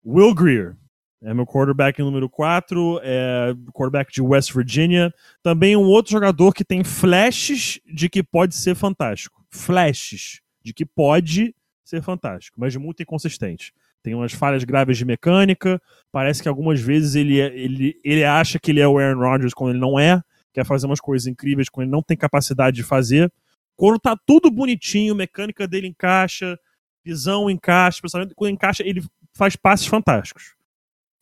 [0.05, 0.75] Will Greer.
[1.21, 5.11] É meu quarterback número 4, é quarterback de West Virginia.
[5.41, 9.43] Também um outro jogador que tem flashes de que pode ser fantástico.
[9.49, 13.73] Flashes de que pode ser fantástico, mas muito inconsistente.
[14.03, 15.81] Tem umas falhas graves de mecânica.
[16.11, 19.53] Parece que algumas vezes ele, é- ele, ele acha que ele é o Aaron Rodgers
[19.53, 20.21] quando ele não é.
[20.53, 23.31] Quer fazer umas coisas incríveis quando ele não tem capacidade de fazer.
[23.75, 26.57] Quando tá tudo bonitinho, mecânica dele encaixa,
[27.05, 29.03] visão encaixa, pensamento, quando encaixa, ele
[29.35, 30.55] faz passes fantásticos.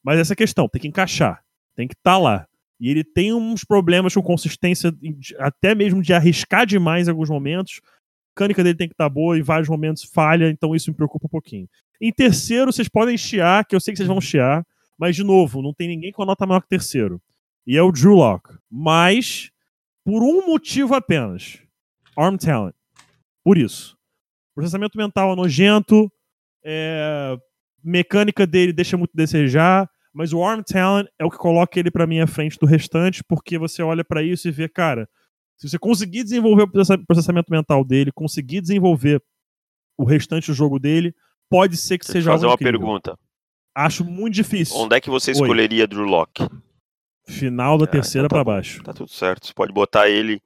[0.03, 1.43] Mas essa é questão, tem que encaixar,
[1.75, 2.47] tem que estar lá.
[2.79, 4.93] E ele tem uns problemas com consistência,
[5.39, 7.81] até mesmo de arriscar demais em alguns momentos.
[7.83, 11.25] A mecânica dele tem que estar boa, em vários momentos falha, então isso me preocupa
[11.25, 11.67] um pouquinho.
[12.01, 14.65] Em terceiro, vocês podem chiar, que eu sei que vocês vão chiar,
[14.97, 17.21] mas de novo, não tem ninguém com a nota maior que terceiro.
[17.65, 18.57] E é o Drew Lock.
[18.69, 19.49] Mas,
[20.03, 21.59] por um motivo apenas:
[22.17, 22.75] Arm Talent.
[23.43, 23.97] Por isso.
[24.55, 26.11] Processamento mental é nojento,
[26.63, 27.37] é,
[27.83, 31.91] mecânica dele deixa muito a desejar, mas o Arm Talent é o que coloca ele
[31.91, 35.09] pra mim à frente do restante, porque você olha pra isso e vê, cara,
[35.57, 39.21] se você conseguir desenvolver o processa- processamento mental dele, conseguir desenvolver
[39.97, 41.13] o restante do jogo dele,
[41.49, 42.79] pode ser que Deixa seja fazer algo uma incrível.
[42.79, 43.19] pergunta.
[43.75, 44.77] Acho muito difícil.
[44.77, 45.33] Onde é que você Oi.
[45.33, 46.47] escolheria Drew Locke?
[47.27, 48.57] Final da Ah, terceira então tá pra bom.
[48.57, 48.83] baixo.
[48.83, 49.47] Tá tudo certo.
[49.47, 50.41] Você pode botar ele,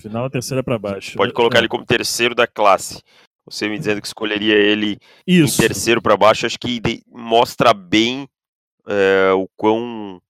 [0.00, 1.16] Final da terceira pra baixo.
[1.16, 3.02] pode colocar É, ele como terceiro da classe.
[3.46, 5.62] Você me dizendo que escolheria ele Isso.
[5.62, 8.28] em terceiro pra baixo, acho que mostra bem
[8.86, 10.20] é, o quão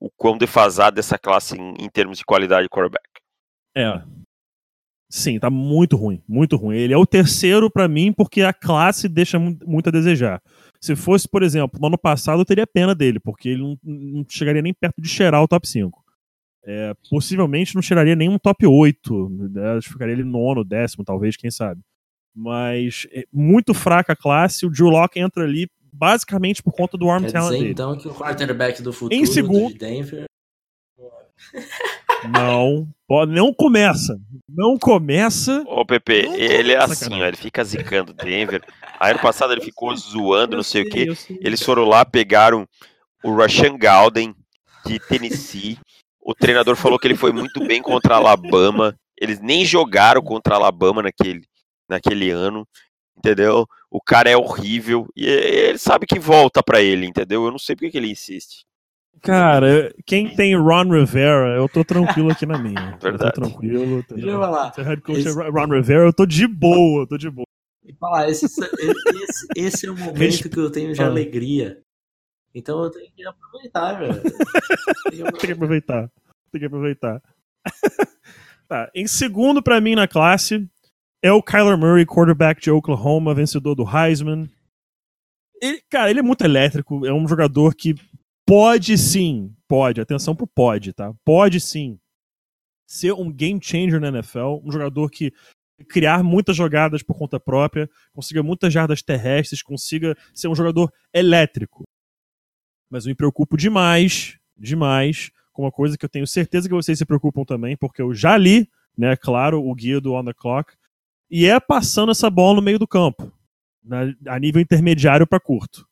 [0.00, 3.04] o quão defasada essa classe em, em termos de qualidade de quarterback.
[3.76, 4.02] É.
[5.10, 6.76] Sim, tá muito ruim, muito ruim.
[6.76, 10.42] Ele é o terceiro pra mim porque a classe deixa mu- muito a desejar.
[10.80, 14.24] Se fosse, por exemplo, no ano passado eu teria pena dele, porque ele não, não
[14.28, 16.04] chegaria nem perto de cheirar o top 5.
[16.64, 19.28] É, possivelmente não cheiraria nem um top 8.
[19.50, 19.80] Né?
[19.82, 21.80] Ficaria ele nono, décimo, talvez, quem sabe.
[22.36, 24.66] Mas é muito fraca a classe.
[24.66, 27.72] O Drew Locke entra ali basicamente por conta do arm Quer talent dizer, dele.
[27.72, 30.24] então, que o quarterback do futuro Em segundo- de Denver
[32.24, 34.18] Não, pode, não começa.
[34.48, 35.62] Não começa.
[35.66, 38.62] Ô, Pepe, Não, ele é assim, ó, ele fica zicando Denver.
[38.98, 41.14] Aí ano passado ele ficou zoando, não sei o quê.
[41.14, 41.38] sei.
[41.40, 42.66] Eles foram lá, pegaram
[43.22, 44.34] o Rashan Galden
[44.84, 45.78] de Tennessee.
[46.20, 48.94] O treinador falou que ele foi muito bem contra a Alabama.
[49.20, 51.42] Eles nem jogaram contra a Alabama naquele,
[51.88, 52.66] naquele ano,
[53.16, 53.66] entendeu?
[53.90, 57.44] O cara é horrível e ele sabe que volta pra ele, entendeu?
[57.44, 58.64] Eu não sei porque que ele insiste.
[59.22, 62.96] Cara, quem tem Ron Rivera, eu tô tranquilo aqui na minha.
[63.00, 63.12] Verdade.
[63.12, 64.04] Eu tô tranquilo.
[64.10, 64.72] Deixa eu falar.
[64.72, 67.30] Se o head coach Esse- é Ron Rivera, eu tô de boa, eu tô de
[67.30, 67.46] boa.
[67.84, 71.06] E falar, esse, esse, esse é o momento que eu tenho de Ah.
[71.06, 71.80] alegria.
[72.54, 74.20] Então eu tenho que aproveitar, velho.
[75.10, 76.10] Tenho que Tem que aproveitar.
[76.52, 77.22] Tem que aproveitar.
[78.68, 80.68] tá, em segundo pra mim na classe
[81.22, 84.48] é o Kyler Murray, quarterback de Oklahoma, vencedor do Heisman.
[85.60, 87.94] Ele, cara, ele é muito elétrico, é um jogador que
[88.48, 91.12] pode sim, pode, atenção pro pode, tá?
[91.22, 92.00] Pode sim
[92.86, 95.30] ser um game changer na NFL, um jogador que
[95.86, 101.84] criar muitas jogadas por conta própria, consiga muitas jardas terrestres, consiga ser um jogador elétrico.
[102.90, 106.96] Mas eu me preocupo demais, demais, com uma coisa que eu tenho certeza que vocês
[106.96, 110.72] se preocupam também, porque eu já li, né, claro, o guia do On The Clock,
[111.30, 113.30] e é passando essa bola no meio do campo,
[113.84, 115.86] na- a nível intermediário para curto.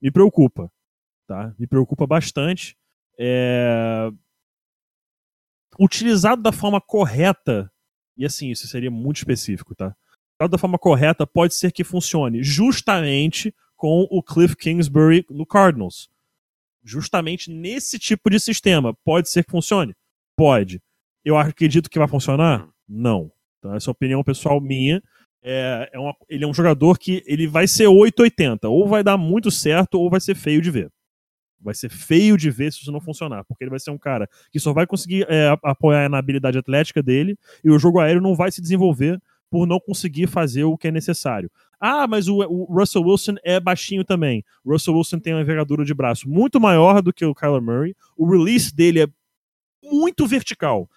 [0.00, 0.70] Me preocupa,
[1.26, 1.54] tá?
[1.58, 2.76] Me preocupa bastante.
[3.18, 4.10] é,
[5.78, 7.70] utilizado da forma correta,
[8.16, 9.94] e assim, isso seria muito específico, tá?
[10.34, 16.08] Utilizado da forma correta, pode ser que funcione justamente com o Cliff Kingsbury no Cardinals.
[16.84, 18.94] Justamente nesse tipo de sistema.
[19.04, 19.94] Pode ser que funcione?
[20.36, 20.82] Pode.
[21.24, 22.68] Eu acredito que vai funcionar?
[22.88, 23.30] Não.
[23.58, 25.02] Então, essa é a opinião pessoal minha.
[25.42, 28.68] É, é uma, ele é um jogador que ele vai ser 880.
[28.68, 30.92] Ou vai dar muito certo, ou vai ser feio de ver.
[31.62, 34.28] Vai ser feio de ver se isso não funcionar, porque ele vai ser um cara
[34.50, 38.34] que só vai conseguir é, apoiar na habilidade atlética dele e o jogo aéreo não
[38.34, 39.20] vai se desenvolver
[39.52, 41.50] por não conseguir fazer o que é necessário.
[41.78, 44.42] Ah, mas o, o Russell Wilson é baixinho também.
[44.64, 47.94] O Russell Wilson tem uma envergadura de braço muito maior do que o Kyler Murray.
[48.16, 49.06] O release dele é
[49.82, 50.88] muito vertical.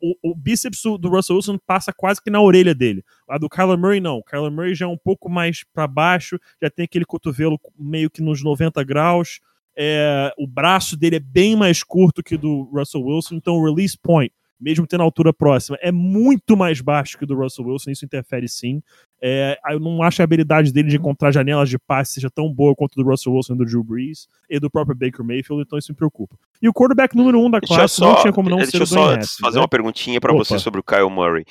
[0.00, 3.04] O, o, bíceps do Russell Wilson passa quase que na orelha dele.
[3.28, 4.18] A do Kyler Murray, não.
[4.18, 8.08] O Kyler Murray já é um pouco mais para baixo, já tem aquele cotovelo meio
[8.08, 9.40] que nos 90 graus.
[9.80, 13.64] É, o braço dele é bem mais curto que o do Russell Wilson, então o
[13.64, 17.64] release point, mesmo tendo a altura próxima, é muito mais baixo que o do Russell
[17.64, 18.82] Wilson, isso interfere sim.
[19.22, 22.74] É, eu não acho a habilidade dele de encontrar janelas de passe seja tão boa
[22.74, 25.92] quanto do Russell Wilson e do Drew Brees e do próprio Baker Mayfield, então isso
[25.92, 26.36] me preocupa.
[26.60, 28.82] E o quarterback número um da classe só, não tinha como não deixa ser eu
[28.82, 29.62] o só fazer né?
[29.62, 31.44] uma perguntinha para você sobre o Kyle Murray.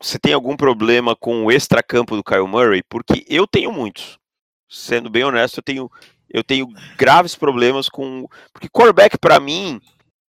[0.00, 2.82] Você tem algum problema com o extracampo do Kyle Murray?
[2.88, 4.18] Porque eu tenho muitos.
[4.68, 5.90] Sendo bem honesto, eu tenho
[6.32, 6.66] eu tenho
[6.96, 8.26] graves problemas com.
[8.52, 9.80] Porque quarterback, para mim,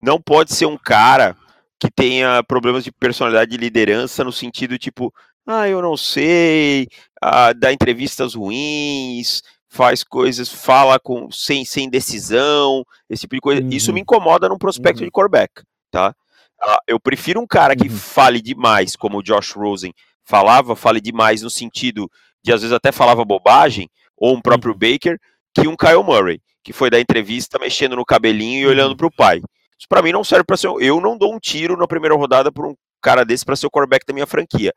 [0.02, 1.36] não pode ser um cara
[1.80, 5.14] que tenha problemas de personalidade e liderança no sentido tipo,
[5.46, 6.88] ah, eu não sei,
[7.22, 13.62] ah, dá entrevistas ruins, faz coisas, fala com sem, sem decisão, esse tipo de coisa.
[13.62, 13.70] Uhum.
[13.70, 15.06] Isso me incomoda num prospecto Uhum.
[15.08, 16.16] de quarterback, tá?
[16.62, 17.96] Ah, eu prefiro um cara que Uhum.
[17.98, 22.10] fale demais, como o Josh Rosen falava, fale demais no sentido
[22.42, 24.80] de às vezes até falava bobagem, ou um próprio Uhum.
[24.80, 25.20] Baker,
[25.54, 28.72] que um Kyle Murray, que foi da entrevista mexendo no cabelinho e Uhum.
[28.72, 29.38] olhando pro pai.
[29.78, 30.68] Isso pra mim não serve para ser.
[30.80, 33.72] Eu não dou um tiro na primeira rodada por um cara desse para ser o
[33.72, 34.74] quarterback da minha franquia.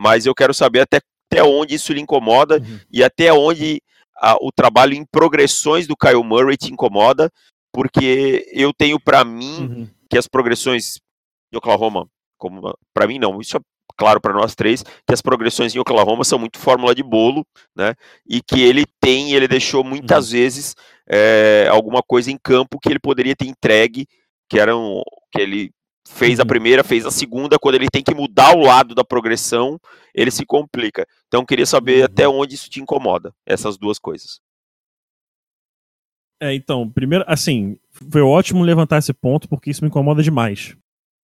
[0.00, 2.80] Mas eu quero saber até, até onde isso lhe incomoda Uhum.
[2.90, 3.80] e até onde
[4.20, 7.30] ah, o trabalho em progressões do Kyle Murray te incomoda,
[7.72, 9.88] porque eu tenho para mim Uhum.
[10.10, 10.94] que as progressões
[11.52, 13.60] de Oklahoma, como para mim não, isso é
[13.96, 17.46] claro para nós três, que as progressões em Oklahoma são muito fórmula de bolo,
[17.76, 17.94] né?
[18.28, 20.74] E que ele tem, ele deixou muitas vezes
[21.08, 24.06] é, alguma coisa em campo que ele poderia ter entregue,
[24.48, 25.70] que era um, que ele
[26.06, 26.48] fez a Uhum.
[26.48, 29.78] primeira, fez a segunda, quando ele tem que mudar o lado da progressão,
[30.14, 31.06] ele se complica.
[31.26, 32.04] Então queria saber Uhum.
[32.06, 34.40] até onde isso te incomoda, essas duas coisas.
[36.40, 37.76] É, então, primeiro, assim,
[38.12, 40.76] foi ótimo levantar esse ponto, porque isso me incomoda demais.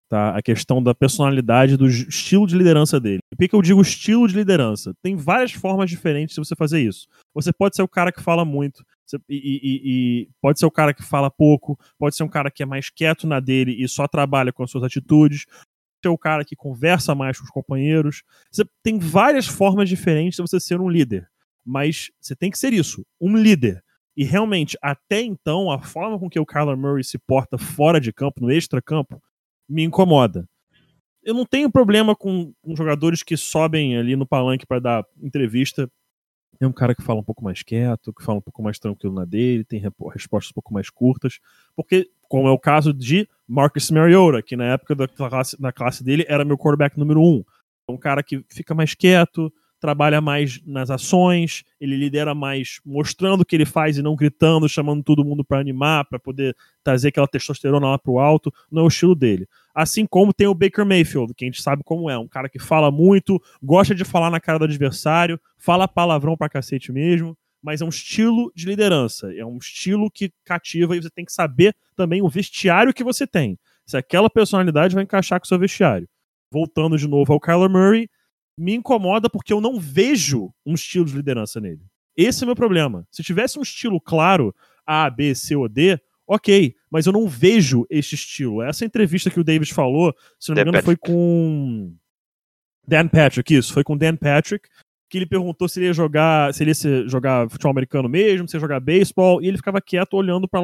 [0.07, 0.37] Tá?
[0.37, 3.19] A questão da personalidade, do estilo de liderança dele.
[3.31, 4.93] Por que, que eu digo estilo de liderança?
[5.01, 7.07] Tem várias formas diferentes de você fazer isso.
[7.33, 8.83] Você pode ser o cara que fala muito,
[9.27, 9.81] e- e-
[10.23, 12.89] e pode ser o cara que fala pouco, pode ser um cara que é mais
[12.89, 16.55] quieto na dele e só trabalha com as suas atitudes, pode ser o cara que
[16.55, 18.21] conversa mais com os companheiros.
[18.51, 21.27] Você tem várias formas diferentes de você ser um líder.
[21.65, 23.83] Mas você tem que ser isso, um líder.
[24.15, 28.13] E realmente, até então, a forma com que o Kyler Murray se porta fora de
[28.13, 29.19] campo, no extra-campo,
[29.67, 30.47] me incomoda.
[31.23, 35.89] Eu não tenho problema com, com jogadores que sobem ali no palanque para dar entrevista.
[36.59, 39.15] É um cara que fala um pouco mais quieto, que fala um pouco mais tranquilo
[39.15, 39.81] na dele, tem
[40.13, 41.39] respostas um pouco mais curtas.
[41.75, 46.03] Porque, como é o caso de Marcus Mariota, que na época da classe, da classe
[46.03, 47.43] dele era meu quarterback número um.
[47.87, 53.41] É um cara que fica mais quieto, trabalha mais nas ações, ele lidera mais mostrando
[53.41, 57.09] o que ele faz e não gritando, chamando todo mundo para animar, para poder trazer
[57.09, 59.47] aquela testosterona lá pro alto, não é o estilo dele.
[59.73, 62.59] Assim como tem o Baker Mayfield, que a gente sabe como é, um cara que
[62.59, 67.81] fala muito, gosta de falar na cara do adversário, fala palavrão pra cacete mesmo, mas
[67.81, 71.75] é um estilo de liderança, é um estilo que cativa e você tem que saber
[71.95, 73.57] também o vestiário que você tem.
[73.85, 76.07] Se aquela personalidade vai encaixar com o seu vestiário.
[76.51, 78.07] Voltando de novo ao Kyler Murray,
[78.57, 81.81] me incomoda porque eu não vejo um estilo de liderança nele.
[82.15, 83.05] Esse é o meu problema.
[83.11, 87.85] Se tivesse um estilo claro, A, B, C ou D, ok, mas eu não vejo
[87.89, 88.61] este estilo.
[88.61, 91.93] Essa entrevista que o Davis falou, se não me engano, foi com
[92.87, 94.67] Dan Patrick, isso, foi com Dan Patrick,
[95.09, 98.55] que ele perguntou se ele ia jogar, se ele ia jogar futebol americano mesmo, se
[98.55, 100.61] ia jogar beisebol, e ele ficava quieto olhando para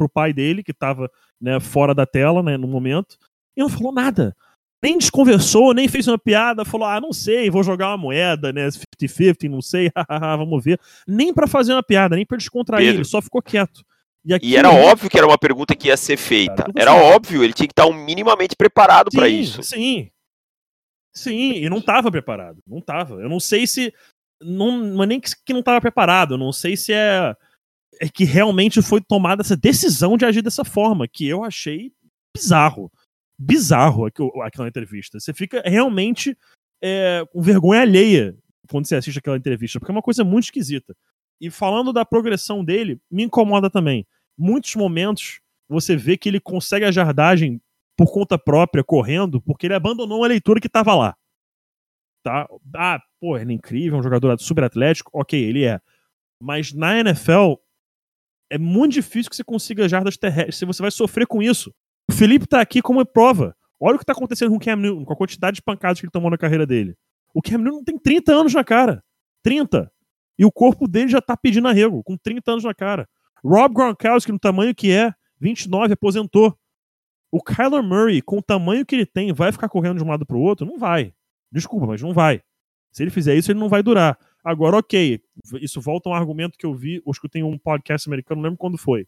[0.00, 3.18] o pai dele, que estava né, fora da tela né, no momento,
[3.56, 4.34] e não falou nada
[4.82, 8.68] nem desconversou, nem fez uma piada, falou: ah, não sei, vou jogar uma moeda, né?
[9.02, 9.90] 50-50, não sei,
[10.38, 10.78] vamos ver.
[11.06, 12.98] Nem pra fazer uma piada, nem pra descontrair, Pedro.
[12.98, 13.82] ele só ficou quieto.
[14.24, 16.56] E, E aquilo era ali- óbvio que era uma pergunta que ia ser feita.
[16.64, 19.62] Cara, Era óbvio, ele tinha que estar minimamente preparado para isso.
[19.62, 20.10] Sim.
[21.14, 22.58] Sim, e não tava preparado.
[22.66, 23.14] Não tava.
[23.14, 23.92] Eu não sei se.
[24.42, 26.34] Não, não é nem que que não tava preparado.
[26.34, 27.34] Eu não sei se é.
[28.00, 31.90] é que realmente foi tomada essa decisão de agir dessa forma, que eu achei
[32.36, 32.90] bizarro.
[33.38, 35.20] Bizarro aquela entrevista.
[35.20, 36.36] Você fica realmente
[36.82, 38.36] é, com vergonha alheia
[38.68, 40.96] quando você assiste aquela entrevista, porque é uma coisa muito esquisita.
[41.40, 44.06] E falando da progressão dele, me incomoda também.
[44.36, 47.60] Muitos momentos você vê que ele consegue a jardagem
[47.96, 51.16] por conta própria, correndo, porque ele abandonou uma leitura que estava lá.
[52.22, 52.46] Tá?
[52.74, 55.10] Ah, pô, ele é incrível, é um jogador super atlético.
[55.14, 55.80] Ok, ele é.
[56.40, 57.54] Mas na NFL,
[58.50, 60.66] é muito difícil que você consiga jardas terrestres.
[60.66, 61.74] Você vai sofrer com isso.
[62.08, 63.56] O Felipe tá aqui como prova.
[63.80, 66.06] Olha o que tá acontecendo com o Cam Newton, com a quantidade de pancadas que
[66.06, 66.96] ele tomou na carreira dele.
[67.34, 69.02] O Cam Newton tem 30 anos na cara.
[69.42, 69.90] 30.
[70.38, 73.08] E o corpo dele já tá pedindo arrego, com 30 anos na cara.
[73.44, 76.56] Rob Gronkowski, no tamanho que é, 29, aposentou.
[77.30, 80.24] O Kyler Murray, com o tamanho que ele tem, vai ficar correndo de um lado
[80.24, 80.66] pro outro?
[80.66, 81.12] Não vai.
[81.50, 82.42] Desculpa, mas não vai.
[82.92, 84.18] Se ele fizer isso, ele não vai durar.
[84.42, 85.20] Agora, ok,
[85.60, 88.40] isso volta a um argumento que eu vi, acho que eu tenho um podcast americano,
[88.40, 89.06] não lembro quando foi.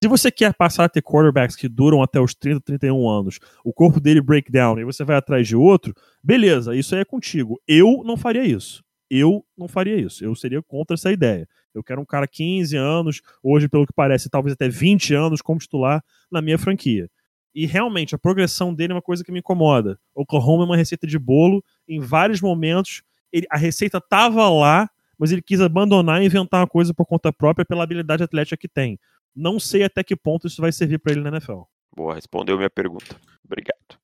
[0.00, 3.72] Se você quer passar a ter quarterbacks que duram até os 30, 31 anos, o
[3.72, 5.92] corpo dele breakdown e você vai atrás de outro,
[6.22, 7.60] beleza, isso aí é contigo.
[7.66, 8.84] Eu não faria isso.
[9.10, 10.24] Eu não faria isso.
[10.24, 11.48] Eu seria contra essa ideia.
[11.74, 15.58] Eu quero um cara 15 anos, hoje, pelo que parece, talvez até 20 anos como
[15.58, 17.10] titular na minha franquia.
[17.52, 19.98] E realmente, a progressão dele é uma coisa que me incomoda.
[20.14, 21.64] Oklahoma é uma receita de bolo.
[21.88, 24.88] Em vários momentos, ele, a receita tava lá,
[25.18, 28.68] mas ele quis abandonar e inventar uma coisa por conta própria pela habilidade atlética que
[28.68, 28.96] tem.
[29.38, 31.62] Não sei até que ponto isso vai servir para ele na NFL.
[31.94, 33.16] Boa, respondeu minha pergunta.
[33.44, 34.00] Obrigado.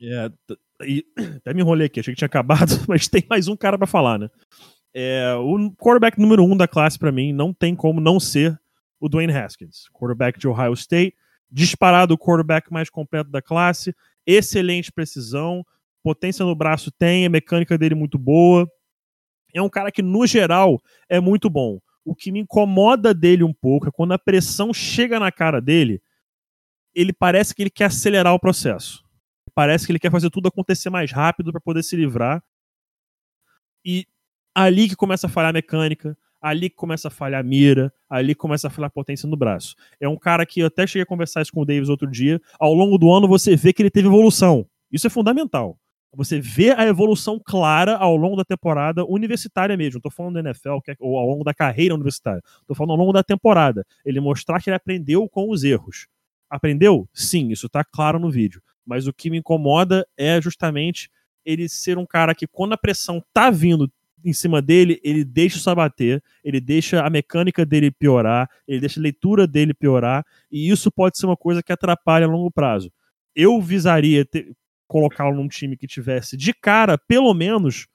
[0.00, 0.30] É,
[0.86, 1.04] e,
[1.38, 4.16] até me enrolei aqui, achei que tinha acabado, mas tem mais um cara para falar,
[4.16, 4.30] né?
[4.94, 8.58] É, o quarterback número um da classe para mim não tem como não ser
[9.00, 11.16] o Dwayne Haskins, quarterback de Ohio State,
[11.50, 15.66] disparado o quarterback mais completo da classe, excelente precisão,
[16.00, 18.70] potência no braço tem, a mecânica dele muito boa.
[19.52, 21.80] É um cara que, no geral, é muito bom.
[22.06, 26.00] O que me incomoda dele um pouco é quando a pressão chega na cara dele,
[26.94, 29.04] ele parece que ele quer acelerar o processo.
[29.52, 32.40] Parece que ele quer fazer tudo acontecer mais rápido para poder se livrar.
[33.84, 34.06] E
[34.54, 38.36] ali que começa a falhar a mecânica, ali que começa a falhar a mira, ali
[38.36, 39.74] que começa a falhar a potência no braço.
[40.00, 42.40] É um cara que eu até cheguei a conversar isso com o Davis outro dia.
[42.60, 44.64] Ao longo do ano você vê que ele teve evolução.
[44.92, 45.76] Isso é fundamental.
[46.16, 50.00] Você vê a evolução clara ao longo da temporada universitária mesmo.
[50.00, 52.42] Tô falando da NFL, é, ou ao longo da carreira universitária.
[52.66, 53.84] Tô falando ao longo da temporada.
[54.02, 56.08] Ele mostrar que ele aprendeu com os erros.
[56.48, 57.06] Aprendeu?
[57.12, 58.62] Sim, isso tá claro no vídeo.
[58.84, 61.10] Mas o que me incomoda é justamente
[61.44, 63.92] ele ser um cara que, quando a pressão tá vindo
[64.24, 68.98] em cima dele, ele deixa isso abater, ele deixa a mecânica dele piorar, ele deixa
[68.98, 72.90] a leitura dele piorar, e isso pode ser uma coisa que atrapalha a longo prazo.
[73.34, 74.56] Eu visaria ter,
[74.86, 77.86] colocá-lo num time que tivesse de cara, pelo menos,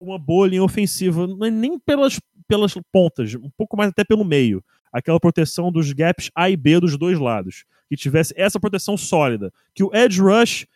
[0.00, 4.62] uma boa linha ofensiva, é nem pelas, pelas pontas, um pouco mais até pelo meio.
[4.92, 7.64] Aquela proteção dos gaps A e B dos dois lados.
[7.88, 9.52] Que tivesse essa proteção sólida.
[9.74, 10.66] Que o edge rush,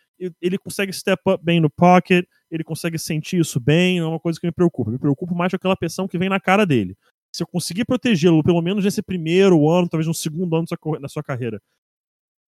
[0.41, 4.19] ele consegue step up bem no pocket, ele consegue sentir isso bem, não é uma
[4.19, 4.91] coisa que me preocupa.
[4.91, 6.97] Me preocupa mais com aquela pressão que vem na cara dele.
[7.31, 10.65] Se eu conseguir protegê-lo, pelo menos nesse primeiro ano, talvez no segundo ano
[10.99, 11.61] da sua carreira,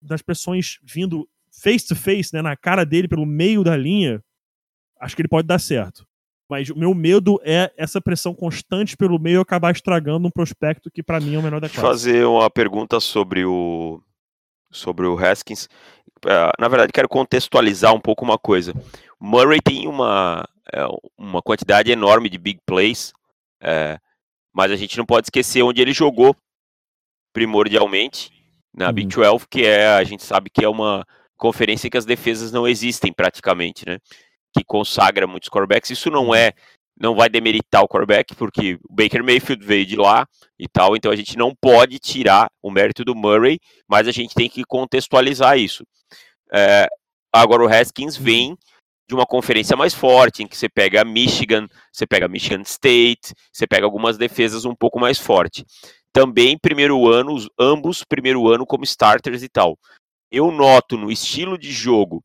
[0.01, 4.23] das pressões vindo face to face, né, na cara dele pelo meio da linha,
[4.99, 6.05] acho que ele pode dar certo.
[6.49, 11.01] Mas o meu medo é essa pressão constante pelo meio acabar estragando um prospecto que
[11.01, 11.81] para mim é o menor da classe.
[11.81, 14.01] Fazer uma pergunta sobre o
[14.69, 15.67] sobre o Haskins.
[16.25, 18.73] É, na verdade, quero contextualizar um pouco uma coisa.
[19.19, 20.85] O Murray tem uma, é,
[21.17, 23.13] uma quantidade enorme de big plays,
[23.61, 23.97] é,
[24.53, 26.35] mas a gente não pode esquecer onde ele jogou
[27.33, 28.29] primordialmente
[28.73, 28.93] na uhum.
[28.93, 31.05] Big 12, que é a gente sabe que é uma
[31.41, 33.97] conferência que as defesas não existem praticamente, né?
[34.53, 35.89] Que consagra muitos quarterbacks.
[35.89, 36.53] Isso não é,
[36.99, 40.27] não vai demeritar o quarterback, porque o Baker Mayfield veio de lá
[40.59, 44.35] e tal, então a gente não pode tirar o mérito do Murray, mas a gente
[44.35, 45.83] tem que contextualizar isso.
[46.53, 46.87] É,
[47.33, 48.23] agora o Haskins uhum.
[48.23, 48.57] vem
[49.09, 53.65] de uma conferência mais forte, em que você pega Michigan, você pega Michigan State, você
[53.65, 55.65] pega algumas defesas um pouco mais forte.
[56.13, 59.77] Também primeiro ano, ambos primeiro ano como starters e tal
[60.31, 62.23] eu noto no estilo de jogo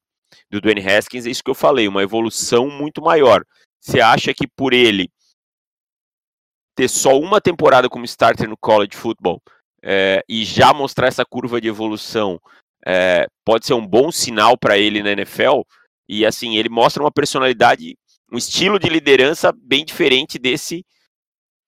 [0.51, 3.45] do Dwayne Haskins, é isso que eu falei, uma evolução muito maior.
[3.81, 5.11] Você acha que por ele
[6.77, 9.43] ter só uma temporada como starter no college football
[9.83, 12.39] é, e já mostrar essa curva de evolução
[12.87, 15.63] é, pode ser um bom sinal para ele na NFL?
[16.09, 17.97] E assim, ele mostra uma personalidade,
[18.31, 20.85] um estilo de liderança bem diferente desse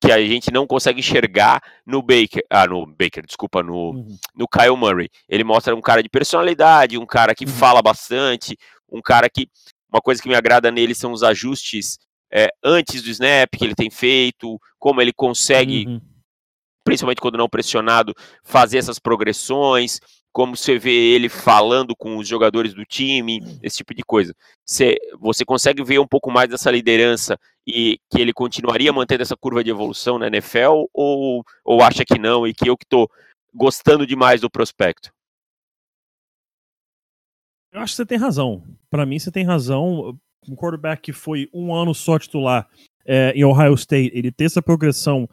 [0.01, 4.17] que a gente não consegue enxergar no Baker, ah, no Baker, desculpa, no, uhum.
[4.35, 5.09] no Kyle Murray.
[5.29, 7.51] Ele mostra um cara de personalidade, um cara que uhum.
[7.51, 8.57] fala bastante,
[8.91, 9.49] um cara que
[9.91, 11.99] uma coisa que me agrada nele são os ajustes
[12.31, 16.01] é, antes do snap que ele tem feito, como ele consegue uhum.
[16.85, 19.99] principalmente quando não pressionado, fazer essas progressões,
[20.39, 24.33] como você vê ele falando com os jogadores do time, esse tipo de coisa.
[24.65, 27.37] Você, você consegue ver um pouco mais dessa liderança
[27.67, 32.21] e que ele continuaria mantendo essa curva de evolução na NFL ou, ou acha que
[32.21, 33.11] não e que eu que estou
[33.53, 35.11] gostando demais do prospecto?
[37.73, 38.63] Eu acho que você tem razão.
[38.89, 40.17] Para mim, você tem razão.
[40.49, 42.69] Um quarterback que foi um ano só titular
[43.05, 45.29] é, em Ohio State, ele ter essa progressão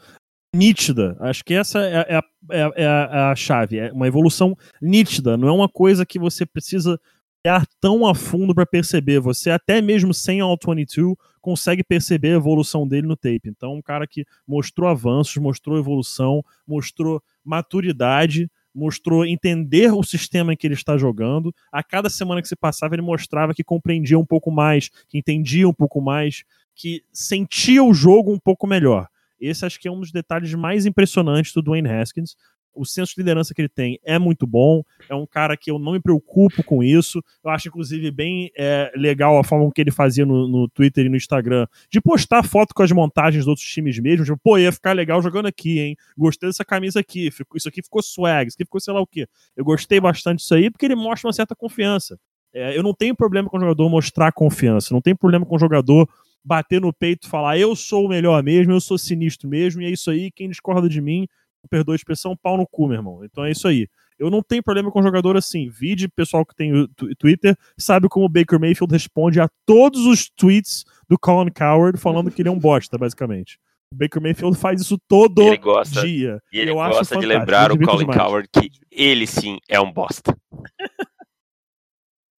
[0.56, 1.18] nítida.
[1.20, 2.20] Acho que essa é, é,
[2.52, 3.78] é, é, a, a, chave.
[3.78, 5.38] É uma evolução nítida.
[5.38, 7.00] Não é uma coisa que você precisa
[7.46, 9.20] olhar tão a fundo para perceber.
[9.20, 13.50] Você, até mesmo sem All 22, consegue perceber a evolução dele no tape.
[13.50, 20.58] Então, um cara que mostrou avanços, mostrou evolução, mostrou maturidade mostrou entender o sistema em
[20.58, 21.56] que ele está jogando.
[21.72, 25.68] A cada semana que se passava, ele mostrava que compreendia um pouco mais, que entendia
[25.68, 26.44] um pouco mais,
[26.76, 29.08] que sentia o jogo um pouco melhor.
[29.46, 32.36] Esse acho que é um dos detalhes mais impressionantes do Dwayne Haskins
[32.76, 34.84] o senso de liderança que ele tem é muito bom.
[35.10, 37.24] É um cara que eu não me preocupo com isso.
[37.44, 41.10] Eu acho, inclusive, bem é, legal a forma que ele fazia no, no, Twitter e
[41.10, 44.26] no Instagram de postar foto com as montagens dos outros times mesmo.
[44.26, 45.96] Tipo, pô, ia ficar legal jogando aqui, hein?
[46.18, 47.30] Gostei dessa camisa aqui.
[47.56, 49.28] Isso aqui ficou swag, isso aqui ficou sei lá o quê.
[49.56, 52.20] Eu gostei bastante disso aí porque ele mostra uma certa confiança.
[52.54, 54.94] É, eu não tenho problema com o jogador mostrar confiança.
[54.94, 56.08] Não tenho problema com o jogador
[56.46, 59.86] bater no peito e falar eu sou o melhor mesmo, eu sou sinistro mesmo, e
[59.86, 61.28] é isso aí, quem discorda de mim
[61.68, 63.26] perdoa a expressão, pau no cu, meu irmão.
[63.26, 63.88] Então é isso aí.
[64.18, 65.68] Eu não tenho problema com jogador assim.
[65.70, 66.88] Vide pessoal que tem o
[67.18, 72.32] Twitter, sabe como o Baker Mayfield responde a todos os tweets do Colin Coward falando
[72.32, 73.60] que ele é um bosta, basicamente.
[73.92, 76.42] O Baker Mayfield faz isso todo ele gosta, dia.
[76.52, 78.18] E ele eu gosta de lembrar o Colin demais.
[78.18, 80.36] Coward que ele sim é um bosta.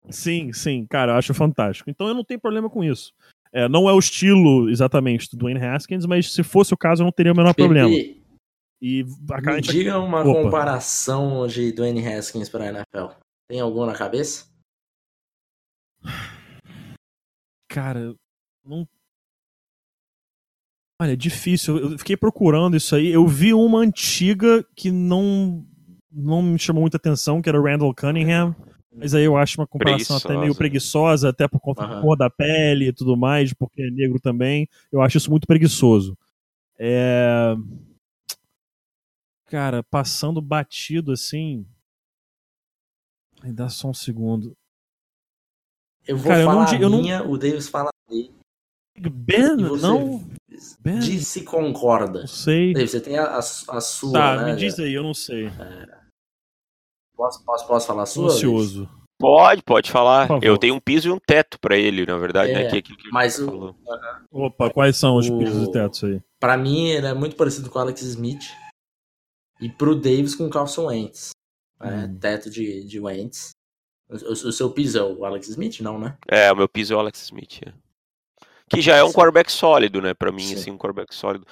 [0.09, 1.91] sim, sim, cara, eu acho fantástico.
[1.91, 3.13] Então eu não tenho problema com isso.
[3.57, 7.05] É, não é o estilo exatamente do Dwayne Haskins, mas se fosse o caso eu
[7.07, 7.89] não teria o menor Pepe, problema.
[7.89, 10.43] E Me diga uma Opa.
[10.43, 13.19] comparação de Dwayne Haskins para a NFL.
[13.49, 14.45] Tem alguma na cabeça?
[17.71, 18.15] Cara,
[18.63, 18.87] não.
[21.01, 21.79] Olha, é difícil.
[21.79, 23.09] Eu fiquei procurando isso aí.
[23.09, 25.67] Eu vi uma antiga que não
[26.13, 28.55] não me chamou muita atenção, que era o Randall Cunningham.
[28.97, 31.91] Mas aí eu acho uma comparação até meio preguiçosa, até por conta uhum.
[31.91, 34.67] da cor da pele e tudo mais, porque é negro também.
[34.91, 36.17] Eu acho isso muito preguiçoso.
[36.79, 37.55] É...
[39.47, 41.67] Cara, passando batido assim.
[43.45, 44.57] Me dá só um segundo.
[46.07, 47.31] Eu vou Cara, falar eu não, a minha, não...
[47.31, 48.33] o Davis fala dele.
[48.99, 50.27] Ben, não.
[50.81, 51.01] Ben.
[51.01, 52.21] Diz se concorda.
[52.21, 52.73] Não sei.
[52.73, 54.13] Davis, você tem a, a, a sua.
[54.13, 55.49] Tá, né, me diz aí, eu não sei.
[55.49, 56.06] É...
[57.17, 58.27] Posso, posso, posso falar a sua?
[58.27, 58.89] Ansioso.
[59.19, 60.29] Pode, pode falar.
[60.43, 62.71] Eu tenho um piso e um teto para ele, na verdade, né, é, né?
[62.71, 63.47] Que, que, que mas o...
[63.47, 63.77] Falou.
[64.31, 65.39] Opa, quais são os o...
[65.39, 66.21] pisos e tetos aí?
[66.39, 68.45] Para mim, ele é muito parecido com o Alex Smith.
[69.59, 71.31] E pro Davis com o Carlson Wentz.
[71.81, 72.19] É, hum.
[72.19, 73.53] Teto de, de Wentz.
[74.09, 76.17] O, o, seu piso é o Alex Smith, não, né?
[76.29, 77.61] É, o meu piso é o Alex Smith.
[77.67, 77.73] É.
[78.69, 80.13] Que já é um quarterback sólido, né?
[80.13, 80.55] Pra mim, Sim.
[80.55, 81.47] assim, um quarterback sólido.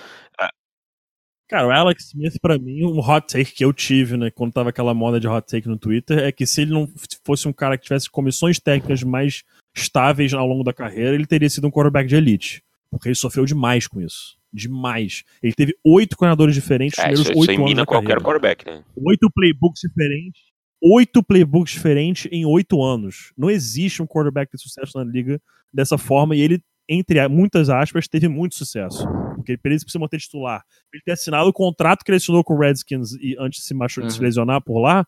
[1.55, 4.71] Cara, o Alex Smith, pra mim, um hot take que eu tive, né, quando tava
[4.71, 6.91] aquela moda de hot take no Twitter, é que se ele não
[7.25, 11.49] fosse um cara que tivesse comissões técnicas mais estáveis ao longo da carreira, ele teria
[11.49, 12.61] sido um quarterback de elite.
[12.91, 15.23] Porque ele sofreu demais com isso demais.
[15.43, 18.85] Ele teve oito coordenadores diferentes nos é, primeiros oito anos da qualquer quarterback, né?
[18.97, 20.43] Oito playbooks diferentes.
[20.81, 23.33] Oito playbooks diferentes em oito anos.
[23.37, 25.41] Não existe um quarterback de sucesso na liga
[25.73, 29.05] dessa forma e ele, entre muitas aspas, teve muito sucesso.
[29.45, 30.65] Porque ele precisa se manter titular.
[30.93, 33.75] Ele ter assinado o contrato que ele assinou com o Redskins e antes de se,
[33.75, 34.11] machucar, uhum.
[34.11, 35.07] se lesionar por lá,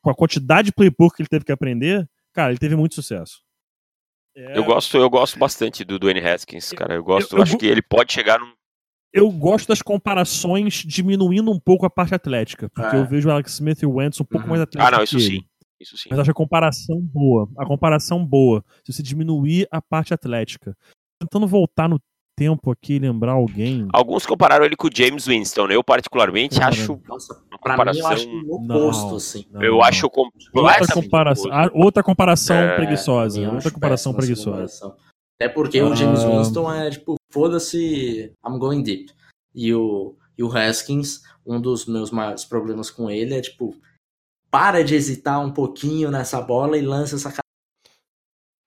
[0.00, 3.42] com a quantidade de playbook que ele teve que aprender, cara, ele teve muito sucesso.
[4.34, 4.56] É...
[4.56, 6.94] Eu gosto, eu gosto bastante do Dwayne Haskins, cara.
[6.94, 8.56] Eu gosto, eu, eu, acho que ele pode chegar num
[9.12, 12.68] eu gosto das comparações diminuindo um pouco a parte atlética.
[12.68, 12.98] Porque é.
[12.98, 14.50] eu vejo o Alex Smith e o Wentz um pouco uhum.
[14.50, 14.92] mais atléticos.
[14.92, 15.42] Ah, não, isso sim.
[15.80, 16.08] Isso sim.
[16.10, 17.48] Mas acho a comparação boa.
[17.56, 18.62] A comparação boa.
[18.84, 20.76] Se você diminuir a parte atlética.
[21.18, 21.98] Tentando voltar no
[22.36, 23.88] tempo aqui lembrar alguém.
[23.92, 25.68] Alguns compararam ele com o James Winston.
[25.68, 26.68] Eu, particularmente, Cara.
[26.68, 27.00] acho.
[27.08, 27.94] Nossa, pra comparação...
[27.94, 29.46] mim, eu acho o oposto, não, assim.
[29.50, 30.28] Não, eu acho com...
[30.54, 32.76] outra comparação, outra comparação é...
[32.76, 33.50] preguiçosa.
[33.50, 34.94] Outra comparação preguiçosa.
[35.40, 36.28] Até porque o James ah.
[36.28, 39.12] Winston é tipo, foda-se, I'm going deep.
[39.54, 43.74] E o, e o Haskins, um dos meus maiores problemas com ele é tipo,
[44.50, 47.32] para de hesitar um pouquinho nessa bola e lança essa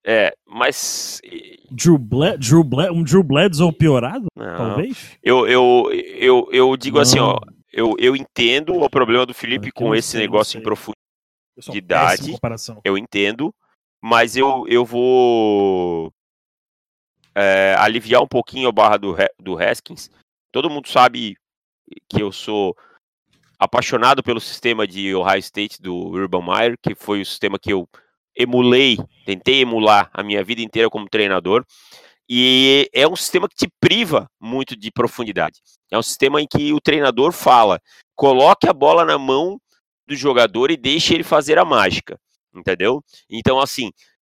[0.06, 1.22] é, mas.
[1.70, 4.28] Drew, Ble Drew, Ble um Drew Bledsoe piorado?
[4.36, 4.58] Não.
[4.58, 5.18] Talvez?
[5.22, 7.02] Eu, eu, eu, eu digo não.
[7.02, 7.40] assim, ó.
[7.72, 12.36] Eu, eu entendo o problema do Felipe com esse sei, negócio em profundidade.
[12.84, 13.54] Eu entendo,
[14.02, 16.12] mas eu, eu vou
[17.36, 20.10] é, aliviar um pouquinho a barra do, do Haskins.
[20.52, 21.38] Todo mundo sabe
[22.10, 22.76] que eu sou
[23.60, 27.88] apaixonado pelo sistema de Ohio State do Urban Meyer, que foi o sistema que eu
[28.40, 31.66] emulei, tentei emular a minha vida inteira como treinador.
[32.28, 35.60] E é um sistema que te priva muito de profundidade.
[35.92, 37.82] É um sistema em que o treinador fala:
[38.16, 39.60] coloque a bola na mão
[40.08, 42.18] do jogador e deixe ele fazer a mágica.
[42.56, 43.04] Entendeu?
[43.30, 43.92] Então, assim,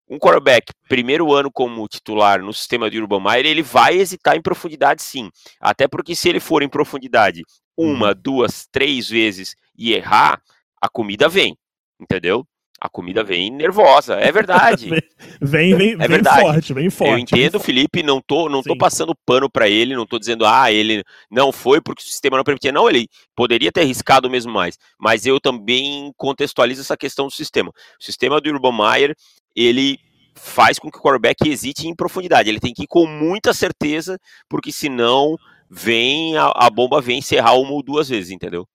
[0.08, 4.42] um quarterback, primeiro ano como titular no sistema de Urban Meyer, ele vai hesitar em
[4.42, 5.30] profundidade sim.
[5.60, 7.42] Até porque se ele for em profundidade
[7.76, 8.14] uma, uhum.
[8.16, 10.40] duas, três vezes e errar,
[10.80, 11.56] a comida vem.
[12.00, 12.46] Entendeu?
[12.80, 14.88] A comida vem nervosa, é verdade.
[15.38, 17.12] vem, vem, é vem forte, vem forte.
[17.12, 20.72] Eu entendo, Felipe, não tô, não tô passando pano para ele, não tô dizendo, ah,
[20.72, 22.72] ele não foi porque o sistema não permitia.
[22.72, 23.06] Não, ele
[23.36, 24.78] poderia ter arriscado mesmo mais.
[24.98, 27.70] Mas eu também contextualizo essa questão do sistema.
[27.70, 29.14] O sistema do Urban Meyer,
[29.54, 29.98] ele
[30.34, 32.48] faz com que o quarterback hesite em profundidade.
[32.48, 34.18] Ele tem que ir com muita certeza,
[34.48, 35.36] porque senão
[35.68, 38.66] vem a, a bomba vem encerrar uma ou duas vezes, entendeu?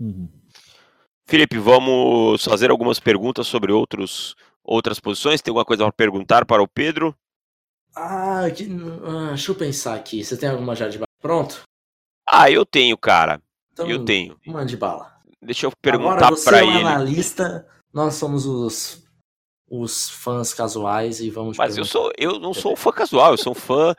[0.00, 0.43] Uhum.
[1.26, 5.40] Felipe, vamos fazer algumas perguntas sobre outros, outras posições.
[5.40, 7.14] Tem alguma coisa para perguntar para o Pedro?
[7.96, 8.64] Ah, que,
[9.04, 10.22] ah, deixa eu pensar aqui.
[10.24, 11.08] Você tem alguma já de bala?
[11.20, 11.62] Pronto?
[12.28, 13.40] Ah, eu tenho, cara.
[13.72, 14.38] Então, eu tenho.
[14.46, 15.14] Mande bala.
[15.40, 16.86] Deixa eu perguntar para é um ele.
[16.86, 19.04] analista, nós somos os,
[19.68, 21.56] os fãs casuais e vamos.
[21.56, 23.94] Mas eu sou, eu não sou um fã casual, eu sou um fã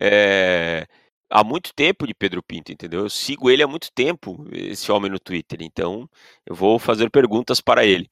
[0.00, 0.86] é,
[1.30, 3.00] há muito tempo de Pedro Pinto, entendeu?
[3.00, 6.08] Eu sigo ele há muito tempo, esse homem no Twitter, então
[6.46, 8.08] eu vou fazer perguntas para ele.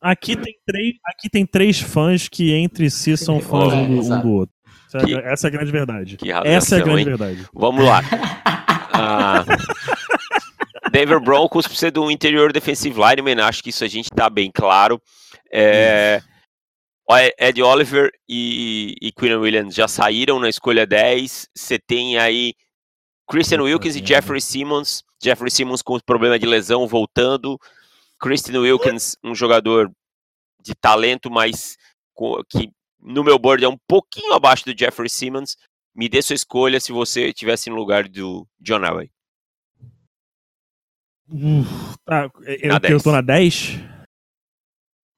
[0.00, 4.20] Aqui tem três, aqui tem três fãs que entre si são fãs é, um, um,
[4.20, 4.54] do outro.
[4.86, 6.18] Essa, que, essa, é a grande verdade.
[6.44, 7.04] essa é a grande hein?
[7.06, 7.46] verdade.
[7.52, 8.02] Vamos lá.
[8.92, 9.44] ah,
[10.92, 14.50] Denver Broncos precisa de um interior defensive lineman, acho que isso a gente está bem
[14.52, 15.00] claro.
[15.52, 16.22] É,
[17.38, 21.48] Ed Oliver e, e Quinn Williams já saíram na escolha 10.
[21.54, 22.54] Você tem aí
[23.28, 25.04] Christian Wilkins e Jeffrey Simmons.
[25.22, 27.58] Jeffrey Simmons com problema de lesão voltando.
[28.20, 29.90] Christian Wilkins, um jogador
[30.60, 31.76] de talento, mas
[32.48, 35.56] que no meu board é um pouquinho abaixo do Jeffrey Simmons.
[35.94, 39.10] Me dê sua escolha se você estivesse no lugar do John Elway.
[41.28, 41.64] Uh,
[42.04, 43.95] tá, eu, eu tô na 10?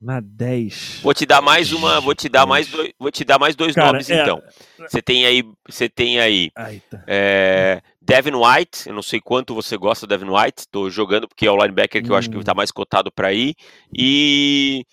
[0.00, 1.00] Na 10.
[1.02, 3.74] Vou te dar mais uma, vou te dar mais dois, vou te dar mais dois
[3.74, 4.22] Cara, nomes é...
[4.22, 4.40] então.
[4.78, 7.02] Você tem aí, você tem aí tá.
[7.04, 11.46] é, Devin White, eu não sei quanto você gosta do Devin White, estou jogando porque
[11.46, 12.12] é o linebacker que hum.
[12.12, 12.56] eu acho que está hum.
[12.56, 13.56] mais cotado para ir
[13.92, 14.86] e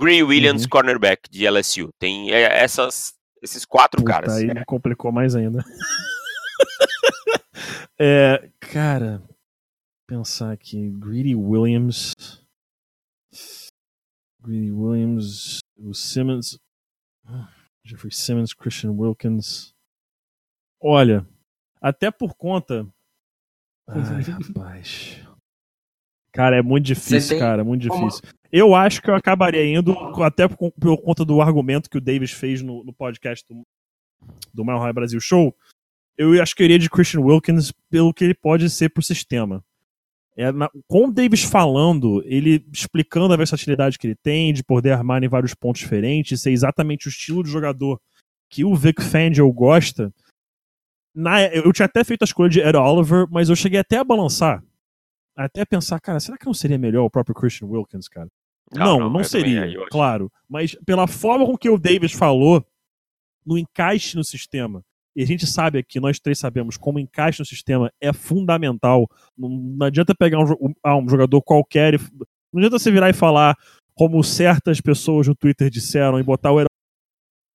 [0.00, 0.68] Green Williams, uhum.
[0.70, 1.90] cornerback de LSU.
[1.98, 4.32] Tem é, essas, esses quatro Puta, caras.
[4.34, 4.64] Aí é.
[4.64, 5.62] complicou mais ainda.
[8.00, 9.22] é, cara,
[10.06, 12.14] pensar aqui, Greedy Williams.
[14.42, 16.58] Greedy Williams, o Simmons,
[17.84, 19.74] Jeffrey Simmons, Christian Wilkins.
[20.80, 21.26] Olha,
[21.80, 22.86] até por conta.
[23.88, 25.20] Ai, rapaz.
[26.32, 28.22] Cara, é muito difícil, cara, é muito difícil.
[28.52, 32.30] Eu acho que eu acabaria indo, até por, por conta do argumento que o Davis
[32.30, 33.62] fez no, no podcast do,
[34.52, 35.54] do Mile High Brasil Show.
[36.16, 39.64] Eu acho que eu iria de Christian Wilkins pelo que ele pode ser pro sistema.
[40.36, 44.92] É, na, com o Davis falando, ele explicando a versatilidade que ele tem, de poder
[44.92, 48.00] armar em vários pontos diferentes, ser exatamente o estilo de jogador
[48.48, 50.12] que o Vic Fangio gosta.
[51.14, 54.04] Na, eu tinha até feito a escolha de Ed Oliver, mas eu cheguei até a
[54.04, 54.62] balançar.
[55.36, 58.28] Até a pensar, cara, será que não seria melhor o próprio Christian Wilkins, cara?
[58.72, 60.30] Não, não, não, não seria, é, claro.
[60.48, 62.64] Mas pela forma com que o Davis falou,
[63.44, 64.84] no encaixe no sistema,
[65.14, 69.08] e a gente sabe aqui, nós três sabemos, como encaixe no sistema é fundamental.
[69.36, 71.98] Não, não adianta pegar um, ah, um jogador qualquer, e,
[72.52, 73.56] não adianta você virar e falar
[73.94, 76.64] como certas pessoas no Twitter disseram e botar o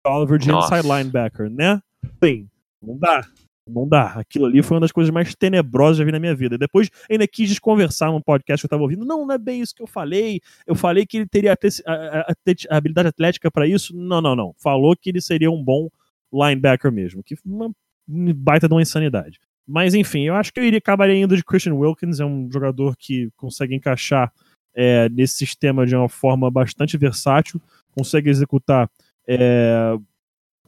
[0.07, 0.79] Oliver de Nossa.
[0.79, 1.81] inside linebacker, né?
[2.21, 2.51] Bem,
[2.83, 3.25] não dá.
[3.69, 4.07] Não dá.
[4.15, 6.59] Aquilo ali foi uma das coisas mais tenebrosas que já vi na minha vida.
[6.59, 9.05] Depois ainda quis desconversar num podcast que eu tava ouvindo.
[9.05, 10.41] Não, não é bem isso que eu falei.
[10.67, 12.35] Eu falei que ele teria a, a, a,
[12.71, 13.97] a habilidade atlética para isso.
[13.97, 14.53] Não, não, não.
[14.59, 15.89] Falou que ele seria um bom
[16.33, 17.71] linebacker mesmo, que uma
[18.09, 19.39] baita de uma insanidade.
[19.67, 22.97] Mas enfim, eu acho que eu iria acabaria indo de Christian Wilkins, é um jogador
[22.97, 24.33] que consegue encaixar
[24.75, 27.61] é, nesse sistema de uma forma bastante versátil,
[27.97, 28.91] consegue executar
[29.27, 29.97] é,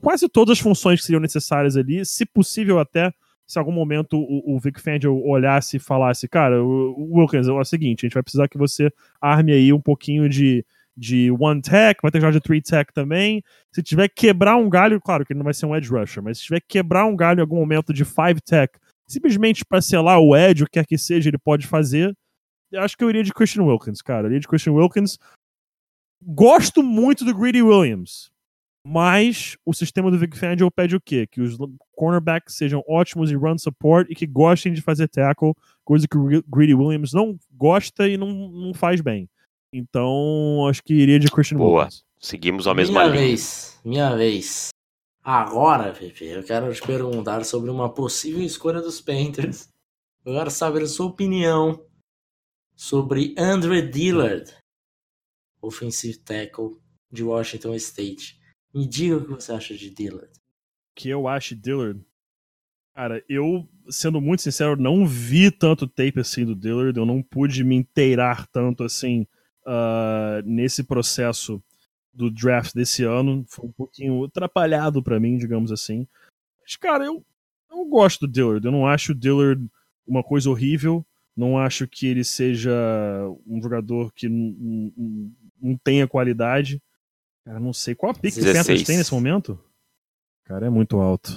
[0.01, 3.13] quase todas as funções que seriam necessárias ali, se possível até
[3.47, 7.53] se algum momento o, o Vic Fangio olhasse e falasse, cara, o, o Wilkins, é
[7.53, 8.91] o seguinte, a gente vai precisar que você
[9.21, 10.65] arme aí um pouquinho de
[10.97, 13.43] de one tech, vai ter jogar de three tech também.
[13.73, 16.23] Se tiver que quebrar um galho, claro que ele não vai ser um edge rusher,
[16.23, 18.73] mas se tiver que quebrar um galho em algum momento de five tech,
[19.07, 22.17] simplesmente para selar o edge, o que quer que seja, ele pode fazer.
[22.71, 24.23] Eu acho que eu iria de Christian Wilkins, cara.
[24.23, 25.19] Eu iria de Christian Wilkins.
[26.23, 28.33] Gosto muito do Greedy Williams.
[28.87, 31.27] Mas o sistema do Vic Fangio pede o quê?
[31.27, 31.57] Que os
[31.97, 36.43] cornerbacks sejam ótimos em run support e que gostem de fazer tackle, coisa que o
[36.47, 39.29] Greedy Williams não gosta e não, não faz bem.
[39.77, 41.83] Então, acho que iria de Christian Boa.
[41.83, 42.05] Wilkins.
[42.17, 43.27] Seguimos a mesma minha linha.
[43.27, 44.69] vez, minha vez.
[45.21, 49.69] Agora, Pepe, eu quero te perguntar sobre uma possível escolha dos Panthers.
[50.25, 51.85] Eu quero saber a sua opinião
[52.77, 54.55] sobre Andre Dillard,
[55.61, 56.77] offensive tackle
[57.11, 58.41] de Washington State.
[58.73, 60.33] Me diga o que você acha de Dillard.
[60.95, 62.01] que eu acho Dillard.
[62.95, 67.65] Cara, eu, sendo muito sincero, não vi tanto tape assim do Dillard, eu não pude
[67.65, 69.27] me inteirar tanto assim
[69.67, 71.63] ah, nesse processo
[72.13, 73.45] do draft desse ano.
[73.49, 76.07] Foi um pouquinho atrapalhado pra mim, digamos assim.
[76.63, 77.25] Mas, cara, eu,
[77.71, 78.65] eu gosto do Dillard.
[78.65, 79.65] Eu não acho o Dillard
[80.07, 81.05] uma coisa horrível.
[81.37, 82.71] Não acho que ele seja
[83.47, 86.81] um jogador que não- tenha qualidade.
[87.45, 87.95] Cara, não sei.
[87.95, 88.67] Qual a pick que o 16.
[88.67, 89.59] Panthers tem nesse momento?
[90.45, 91.33] Cara, é muito alto.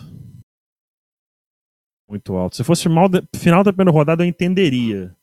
[2.07, 2.55] Muito alto.
[2.55, 5.15] Se fosse mal final da primeira rodada, eu entenderia.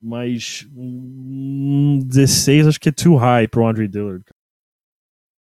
[0.00, 4.24] Mas hum, 16 acho que é too high pro Andre Dillard.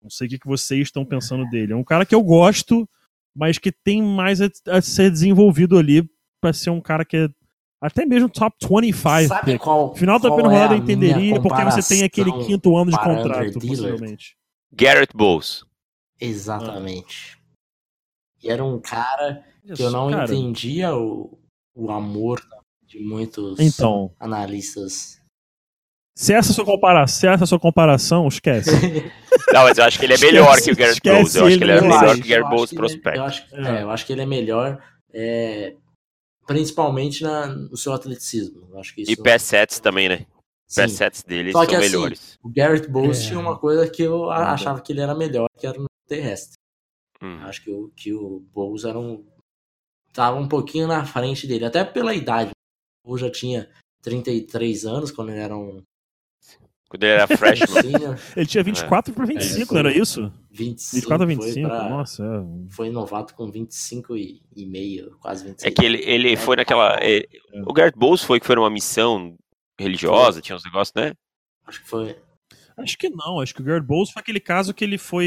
[0.02, 1.74] Não sei o que, que vocês estão pensando dele.
[1.74, 2.88] É um cara que eu gosto,
[3.36, 7.30] mas que tem mais a, a ser desenvolvido ali pra ser um cara que é
[7.82, 9.62] até mesmo top 25 Sabe pick.
[9.62, 12.90] qual, Final da primeira é rodada a eu entenderia, porque você tem aquele quinto ano
[12.90, 14.36] de para contrato, possivelmente.
[14.72, 15.64] Garrett Bowles.
[16.20, 17.38] Exatamente.
[18.42, 20.24] E era um cara que Isso, eu não cara.
[20.24, 21.38] entendia o,
[21.76, 22.42] o amor
[22.88, 25.20] de muitos Então, analistas.
[26.18, 28.70] se essa é a sua comparação, se essa é a sua comparação, esquece.
[29.54, 31.36] Não, mas eu acho que ele é Esquece- melhor que o Garrett esquece Bowles.
[31.36, 33.18] Eu acho que ele é melhor acho- que o Garrett Bowles é- prospect.
[33.18, 33.82] Eu acho, que- É.
[33.84, 34.84] eu acho que ele é melhor,
[35.14, 35.76] é,
[36.46, 38.68] principalmente na, no seu atleticismo.
[38.72, 40.26] Eu acho que isso, E pass sets também, né?
[40.76, 42.38] Pass sets dele Só são assim, melhores.
[42.44, 43.28] O Garrett Bowles É.
[43.28, 46.56] tinha uma coisa que eu achava que ele era melhor, que era no terrestre.
[47.22, 47.40] Hum.
[47.44, 49.26] Acho que o, que o Bowles era um.
[50.14, 52.52] Tava um pouquinho na frente dele, até pela idade.
[53.08, 53.70] O Bowles já tinha
[54.02, 55.82] 33 anos quando ele era um
[56.90, 58.16] Quando ele era freshman.
[58.36, 60.32] Ele tinha 24 para 25, não era isso?
[60.52, 62.24] 25, 24 a foi 25, pra- nossa.
[62.24, 62.74] é.
[62.74, 65.72] Foi novato com 25 e, e meio, quase 26.
[65.72, 66.98] É que ele, ele foi naquela.
[67.02, 67.26] é,
[67.66, 69.36] o Garrett Bowles foi que foi numa missão
[69.80, 71.14] religiosa, tinha uns negócios, né?
[71.66, 72.16] Acho que foi.
[72.78, 75.26] Acho que não, acho que o Garrett Bowles foi aquele caso que ele foi.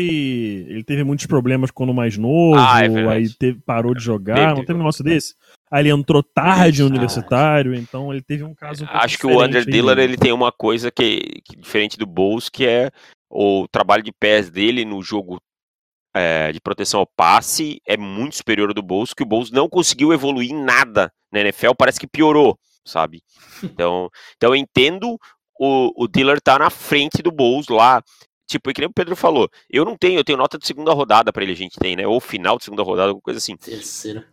[0.69, 4.47] Ele teve muitos problemas quando mais novo, Ah, é aí teve- parou de jogar, Teve,
[4.47, 4.67] não teve.
[4.69, 5.35] teve um negócio desse?
[5.71, 8.83] Aí ele entrou tarde no universitário, então ele teve um caso.
[8.83, 9.65] um pouco Acho que o aí.
[9.65, 12.91] Dillard ele tem uma coisa que, que diferente do Bowles, que é
[13.31, 15.41] o trabalho de pés dele no jogo
[16.15, 19.69] é, de proteção ao passe é muito superior ao do Bowles, que o Bowles não
[19.69, 23.23] conseguiu evoluir em nada na NFL, parece que piorou, sabe?
[23.63, 25.19] Então, então eu entendo
[25.59, 28.03] o, o Dillard tá na frente do Bowles lá.
[28.49, 30.93] Tipo, e que nem o Pedro falou, eu não tenho, eu tenho nota de segunda
[30.93, 32.05] rodada pra ele, a gente tem, né?
[32.05, 33.57] Ou final de segunda rodada, alguma coisa assim.
[33.57, 34.27] Terceira,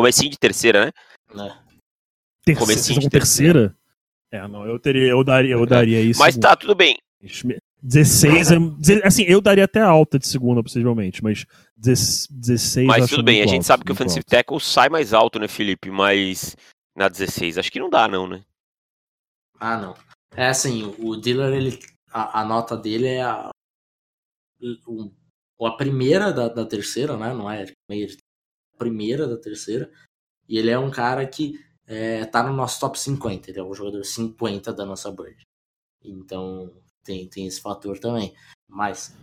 [0.00, 0.92] Comecinho de terceira, né?
[1.34, 1.62] né?
[2.44, 3.76] Terceira, comecinho com de terceira?
[4.32, 6.20] É, não, eu teria, eu daria, eu daria isso.
[6.20, 6.96] Mas tá, tudo bem.
[7.82, 8.56] 16 é.
[9.04, 11.46] Assim, eu daria até alta de segunda, possivelmente, mas
[11.76, 14.28] 16 Mas tudo bem, a gente alto, sabe que o offensive alto.
[14.30, 15.90] tackle sai mais alto, né, Felipe?
[15.90, 16.56] Mas
[16.96, 18.42] na 16, acho que não dá, não, né?
[19.58, 19.94] Ah, não.
[20.36, 21.78] É assim, o Dillard, ele,
[22.12, 23.50] a, a nota dele é a,
[24.86, 27.32] o- a primeira da, da terceira, né?
[27.34, 28.16] Não é meia de
[28.80, 29.92] primeira da terceira.
[30.48, 33.50] E ele é um cara que é, tá no nosso top 50.
[33.50, 35.42] Ele é o jogador 50 da nossa bird.
[36.02, 36.72] Então
[37.04, 38.34] tem, tem esse fator também.
[38.66, 39.14] Mas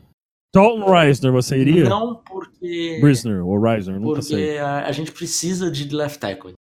[0.54, 1.90] Dalton Reisner, você iria?
[1.90, 3.00] não porque.
[3.02, 4.38] Brisner ou Reisner, nunca sei.
[4.38, 6.54] Porque a, a gente precisa de left tackle.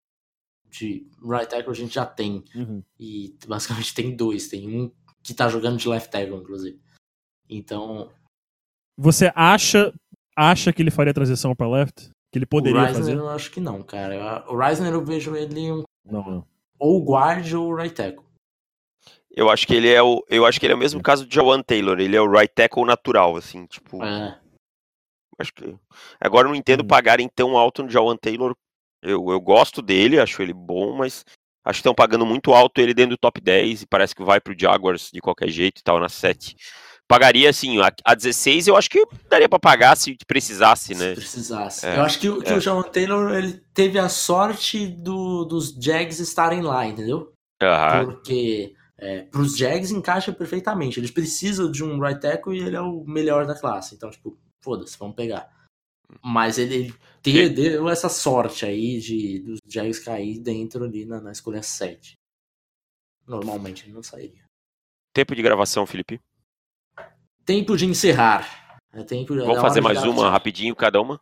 [0.69, 2.43] De right tackle a gente já tem.
[2.55, 2.83] Uhum.
[2.99, 4.47] E basicamente tem dois.
[4.47, 4.91] Tem um
[5.23, 6.79] que tá jogando de left tackle, inclusive.
[7.49, 8.09] Então,
[8.97, 9.93] Você acha,
[10.35, 12.09] acha que ele faria a transição pra left?
[12.37, 13.17] Que ele poderia o Reisner fazer?
[13.17, 14.45] eu acho que não, cara.
[14.47, 16.47] O Reisner eu vejo ele um, Não, não.
[16.79, 18.23] ou guard ou right tackle.
[19.31, 21.33] Eu acho que ele é o, eu acho que ele é o mesmo caso de
[21.35, 24.39] Jawan Taylor, ele é o right tackle natural, assim, tipo, É,
[25.39, 25.75] acho que
[26.19, 26.87] agora eu não entendo Hum.
[26.87, 28.55] pagarem tão alto no Jawan Taylor.
[29.01, 31.23] Eu, eu gosto dele, acho ele bom, mas
[31.63, 34.39] acho que estão pagando muito alto ele dentro do top 10 e parece que vai
[34.41, 36.55] pro Jaguars de qualquer jeito e tal na 7.
[37.07, 41.13] Pagaria assim, a, a 16 eu acho que daria pra pagar se precisasse, se né?
[41.15, 41.85] precisasse.
[41.85, 42.55] É, eu acho que, o- que é.
[42.57, 47.31] o Jawan Taylor ele teve a sorte do, dos Jags estarem lá, entendeu?
[47.63, 48.05] Aham.
[48.05, 50.99] Porque é, pros Jags encaixa perfeitamente.
[50.99, 53.95] Eles precisam de um right tackle e ele é o melhor da classe.
[53.95, 55.49] Então, tipo, foda-se, vamos pegar.
[56.21, 56.93] Mas ele,
[57.25, 62.15] ele deu essa sorte aí de dos Jags cair dentro ali na, na escolha 7.
[63.25, 64.45] Normalmente ele não sairia.
[65.13, 66.19] Tempo de gravação, Felipe.
[67.47, 68.77] Tempo de encerrar.
[68.91, 71.17] É tempo, Vamos fazer mais uma rapidinho cada uma.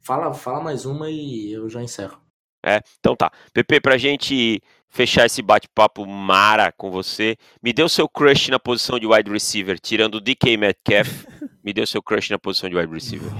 [0.00, 2.22] Fala, fala mais uma e eu já encerro.
[2.64, 3.32] É, então tá.
[3.52, 8.96] Pepe, pra gente fechar esse bate-papo mara com você, me deu seu crush na posição
[8.96, 11.26] de wide receiver, tirando o DK Metcalf,
[11.64, 13.32] me deu seu crush na posição de wide receiver.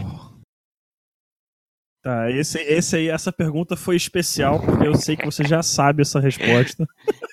[2.02, 6.02] Tá, esse, esse aí, essa pergunta foi especial, porque eu sei que você já sabe
[6.02, 6.84] essa resposta.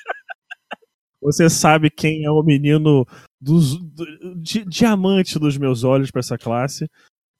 [1.21, 3.05] você sabe quem é o menino
[3.39, 6.89] dos do, di, diamante dos meus olhos para essa classe.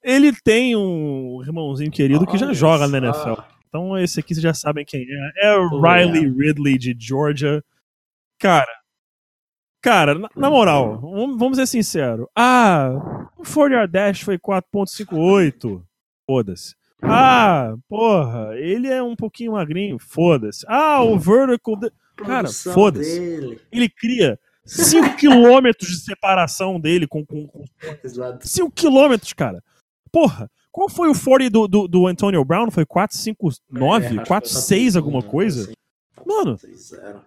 [0.02, 3.40] Ele tem um irmãozinho querido que já joga na NFL.
[3.68, 5.48] Então esse aqui vocês já sabem quem é.
[5.48, 7.62] É o Riley Ridley de Georgia.
[8.38, 8.72] Cara,
[9.80, 12.26] cara, na, na moral, vamos ser sinceros.
[12.36, 12.90] Ah,
[13.36, 15.82] o 4 Dash foi 4.58.
[16.26, 16.74] Foda-se.
[17.02, 20.64] Ah, porra, ele é um pouquinho magrinho, foda-se.
[20.68, 21.76] Ah, o vertical.
[21.76, 21.92] De...
[22.24, 23.58] Cara, foda-se.
[23.70, 27.24] Ele cria 5 quilômetros de separação dele com.
[28.40, 29.62] 5 quilômetros, cara.
[30.10, 32.70] Porra, qual foi o 40 do, do, do Antonio Brown?
[32.70, 34.20] Foi 459?
[34.20, 35.62] É, 46 alguma coisa?
[35.62, 35.72] Assim.
[36.24, 36.58] Mano,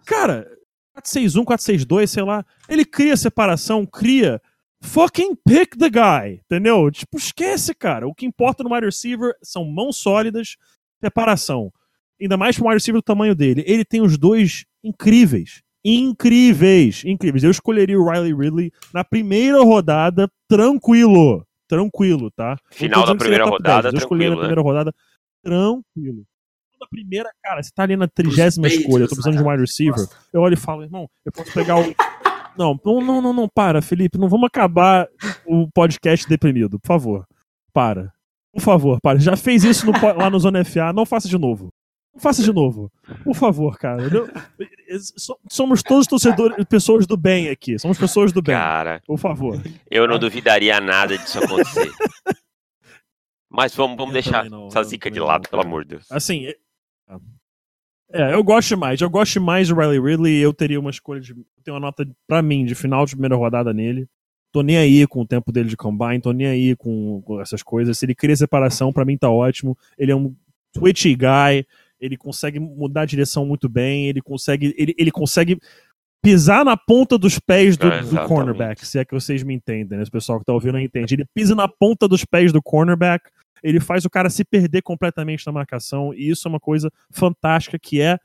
[0.06, 0.48] cara,
[0.94, 2.46] 461, 462, sei lá.
[2.70, 4.42] Ele cria separação, cria
[4.82, 6.90] fucking pick the guy, entendeu?
[6.92, 8.08] Tipo, esquece, cara.
[8.08, 10.56] O que importa no wide receiver são mãos sólidas,
[11.04, 11.72] separação.
[12.20, 13.64] Ainda mais para um wide receiver do tamanho dele.
[13.68, 15.62] Ele tem os dois incríveis.
[15.84, 17.44] Incríveis, incríveis.
[17.44, 21.46] Eu escolheria o Riley Ridley na primeira rodada, tranquilo.
[21.68, 22.58] Tranquilo, tá?
[22.72, 23.94] Final da primeira rodada, 10.
[23.94, 24.68] Eu escolhi na primeira né?
[24.68, 24.94] rodada,
[25.44, 26.24] tranquilo.
[26.80, 29.62] Na primeira, cara, você tá ali na trigésima escolha, eu tô precisando de um wide
[29.62, 30.06] receiver.
[30.32, 31.96] Eu olho e falo, irmão, eu posso pegar o
[32.58, 34.18] não, não, não, não, para, Felipe.
[34.18, 35.08] Não vamos acabar
[35.46, 37.28] o podcast deprimido, por favor.
[37.74, 38.14] Para.
[38.54, 39.20] Por favor, para.
[39.20, 41.70] Já fez isso no, lá no Zona FA, não faça de novo.
[42.16, 42.90] Não faça de novo.
[43.26, 44.04] Por favor, cara.
[45.52, 47.78] Somos todos torcedores, pessoas do bem aqui.
[47.78, 48.56] Somos pessoas do bem.
[48.56, 49.62] Cara, por favor.
[49.92, 51.92] Eu não duvidaria nada disso acontecer.
[53.52, 56.12] Mas vamos, vamos deixar não, essa zica de lado, pelo amor de Deus.
[56.12, 56.48] Assim,
[58.12, 59.02] é, eu gosto mais.
[59.02, 60.38] Eu gosto mais do Riley Ridley.
[60.40, 61.34] Eu teria uma escolha de.
[61.64, 64.08] Tenho uma nota pra mim de final de primeira rodada nele.
[64.54, 67.62] Tô nem aí com o tempo dele de combine, tô nem aí com, com essas
[67.62, 67.98] coisas.
[67.98, 69.78] Se ele cria separação, para mim tá ótimo.
[69.98, 70.34] Ele é um
[70.72, 71.68] twitchy guy,
[72.06, 74.74] ele consegue mudar a direção muito bem, ele consegue.
[74.78, 75.60] Ele, ele consegue
[76.24, 79.98] pisar na ponta dos pés do, é, do cornerback, se é que vocês me entendem,
[79.98, 80.04] né?
[80.04, 81.16] O pessoal que tá ouvindo não entende.
[81.16, 83.30] Ele pisa na ponta dos pés do cornerback
[83.66, 87.80] ele faz o cara se perder completamente na marcação, e isso é uma coisa fantástica
[87.80, 88.20] que é,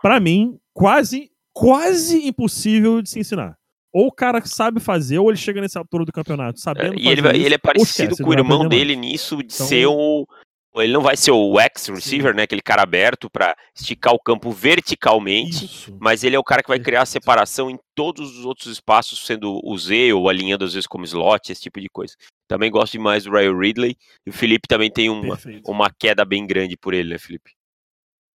[0.00, 3.58] para mim, quase, quase impossível de se ensinar.
[3.92, 6.94] Ou o cara sabe fazer, ou ele chega nessa altura do campeonato sabendo.
[6.94, 9.06] É, e ele, isso, ele, é parecido com o irmão dele mais.
[9.06, 10.26] nisso de então, ser o.
[10.74, 12.36] Ele não vai ser o X receiver, Sim.
[12.36, 12.42] né?
[12.44, 15.96] Aquele cara aberto para esticar o campo verticalmente, Isso.
[16.00, 19.26] mas ele é o cara que vai criar a separação em todos os outros espaços,
[19.26, 22.14] sendo o Z ou alinhando às vezes como slot, esse tipo de coisa.
[22.48, 23.96] Também gosto demais do Ryan Ridley.
[24.26, 27.52] E o Felipe também tem uma, uma queda bem grande por ele, né, Felipe?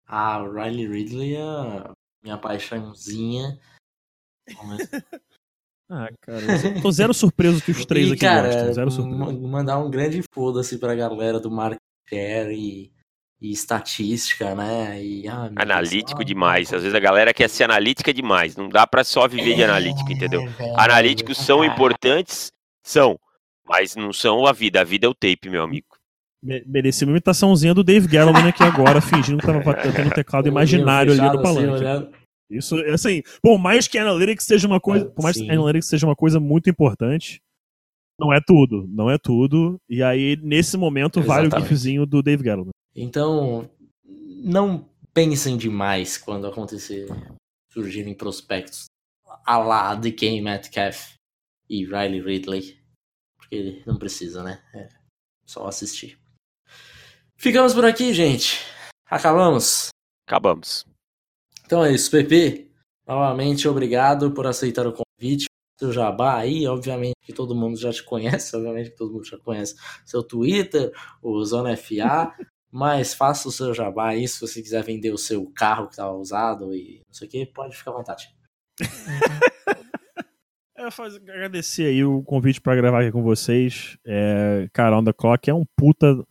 [0.06, 1.90] Ah, o Riley Ridley é
[2.22, 3.58] minha paixãozinha.
[5.88, 8.72] ah, cara, tô zero surpreso que os três e, aqui cara, gostam.
[8.74, 9.40] Zero surpreso.
[9.40, 11.78] Mandar um grande foda-se pra galera do Mark
[12.08, 12.92] Share e,
[13.40, 15.02] e estatística, né?
[15.02, 16.72] E, ah, analítico Deus, demais.
[16.72, 18.56] Às vezes a galera quer ser analítica demais.
[18.56, 20.42] Não dá pra só viver é, de analítica, entendeu?
[20.58, 22.50] É, Analíticos são importantes,
[22.82, 23.18] são.
[23.66, 25.86] Mas não são a vida, a vida é o tape, meu amigo.
[26.42, 31.12] Merecia uma imitaçãozinha do Dave Galloman aqui agora, fingindo que tava tendo um teclado imaginário
[31.12, 31.82] ali no palanque.
[31.82, 32.10] Assim,
[32.50, 36.14] Isso, assim, por mais que Analytics seja uma coisa, por mais que Analytics seja uma
[36.14, 37.40] coisa muito importante,
[38.18, 39.76] não é tudo, não é tudo.
[39.88, 41.50] E aí, nesse momento, Exatamente.
[41.50, 42.70] vale o gifzinho do Dave Galloman.
[42.94, 43.68] Então,
[44.04, 47.08] não pensem demais quando acontecer
[47.70, 48.86] surgirem prospectos
[49.44, 51.14] a lá DK Metcalf
[51.68, 52.84] e Riley Ridley
[53.36, 54.62] porque não precisa, né?
[54.74, 54.88] É
[55.46, 56.18] só assistir.
[57.36, 58.60] Ficamos por aqui, gente.
[59.06, 59.88] Acabamos?
[60.26, 60.86] Acabamos.
[61.64, 62.70] Então é isso, Pepe.
[63.06, 65.46] Novamente, obrigado por aceitar o convite.
[65.78, 69.38] Seu jabá aí, obviamente que todo mundo já te conhece, obviamente que todo mundo já
[69.38, 72.32] conhece seu Twitter, o Zona FA,
[72.70, 76.12] mas faça o seu jabá aí, se você quiser vender o seu carro que estava
[76.12, 78.28] usado e não sei o que, pode ficar à vontade.
[80.76, 83.96] É, faz, agradecer aí o convite para gravar aqui com vocês.
[84.04, 86.22] É, cara, On The Clock é um puta.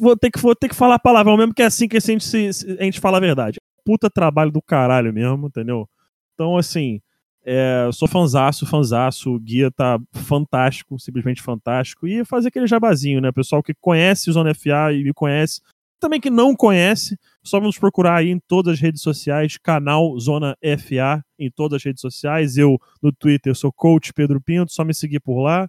[0.00, 2.24] Vou ter que, vou ter que falar palavra, mesmo que é assim que a gente,
[2.24, 3.58] se, a gente fala a verdade.
[3.84, 5.88] Puta trabalho do caralho mesmo, entendeu?
[6.34, 7.00] Então, assim,
[7.46, 9.32] é, sou fanzaço, fanzaço.
[9.32, 12.06] O guia tá fantástico, simplesmente fantástico.
[12.06, 13.30] E fazer aquele jabazinho, né?
[13.30, 15.60] Pessoal que conhece Zona FA e me conhece,
[16.00, 20.56] também que não conhece, só vamos procurar aí em todas as redes sociais, canal Zona
[20.78, 22.58] FA em todas as redes sociais.
[22.58, 25.68] Eu no Twitter sou coach Pedro Pinto, só me seguir por lá,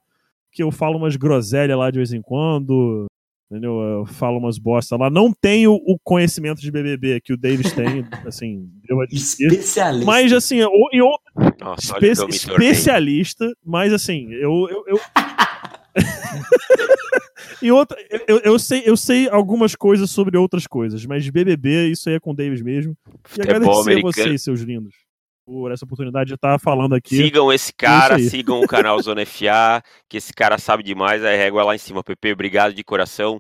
[0.52, 3.07] que eu falo umas groselhas lá de vez em quando.
[3.50, 3.80] Entendeu?
[3.80, 5.10] Eu falo umas bosta lá.
[5.10, 10.06] Não tenho o conhecimento de BBB que o Davis tem, assim, eu Especialista.
[10.06, 10.60] Mas, assim,
[10.92, 14.68] em outro, Nossa, espe especialista, mas, assim, eu.
[14.70, 15.00] eu, eu...
[17.64, 21.88] e outra, eu, eu, sei, eu sei algumas coisas sobre outras coisas, mas de BBB,
[21.88, 22.98] isso aí é com o Davis mesmo.
[23.38, 25.07] E agradecer a vocês, seus lindos
[25.48, 27.16] por essa oportunidade de estar falando aqui.
[27.16, 31.64] Sigam esse cara, sigam o canal Zona FA, que esse cara sabe demais, a régua
[31.64, 32.04] lá em cima.
[32.04, 33.40] PP, obrigado de coração.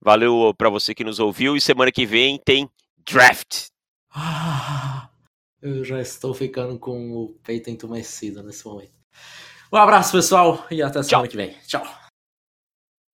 [0.00, 2.70] Valeu para você que nos ouviu e semana que vem tem
[3.04, 3.66] draft.
[4.14, 5.10] Ah,
[5.60, 8.92] eu já estou ficando com o peito entumecido nesse momento.
[9.72, 11.28] Um abraço, pessoal, e até semana Tchau.
[11.28, 11.56] que vem.
[11.66, 12.07] Tchau.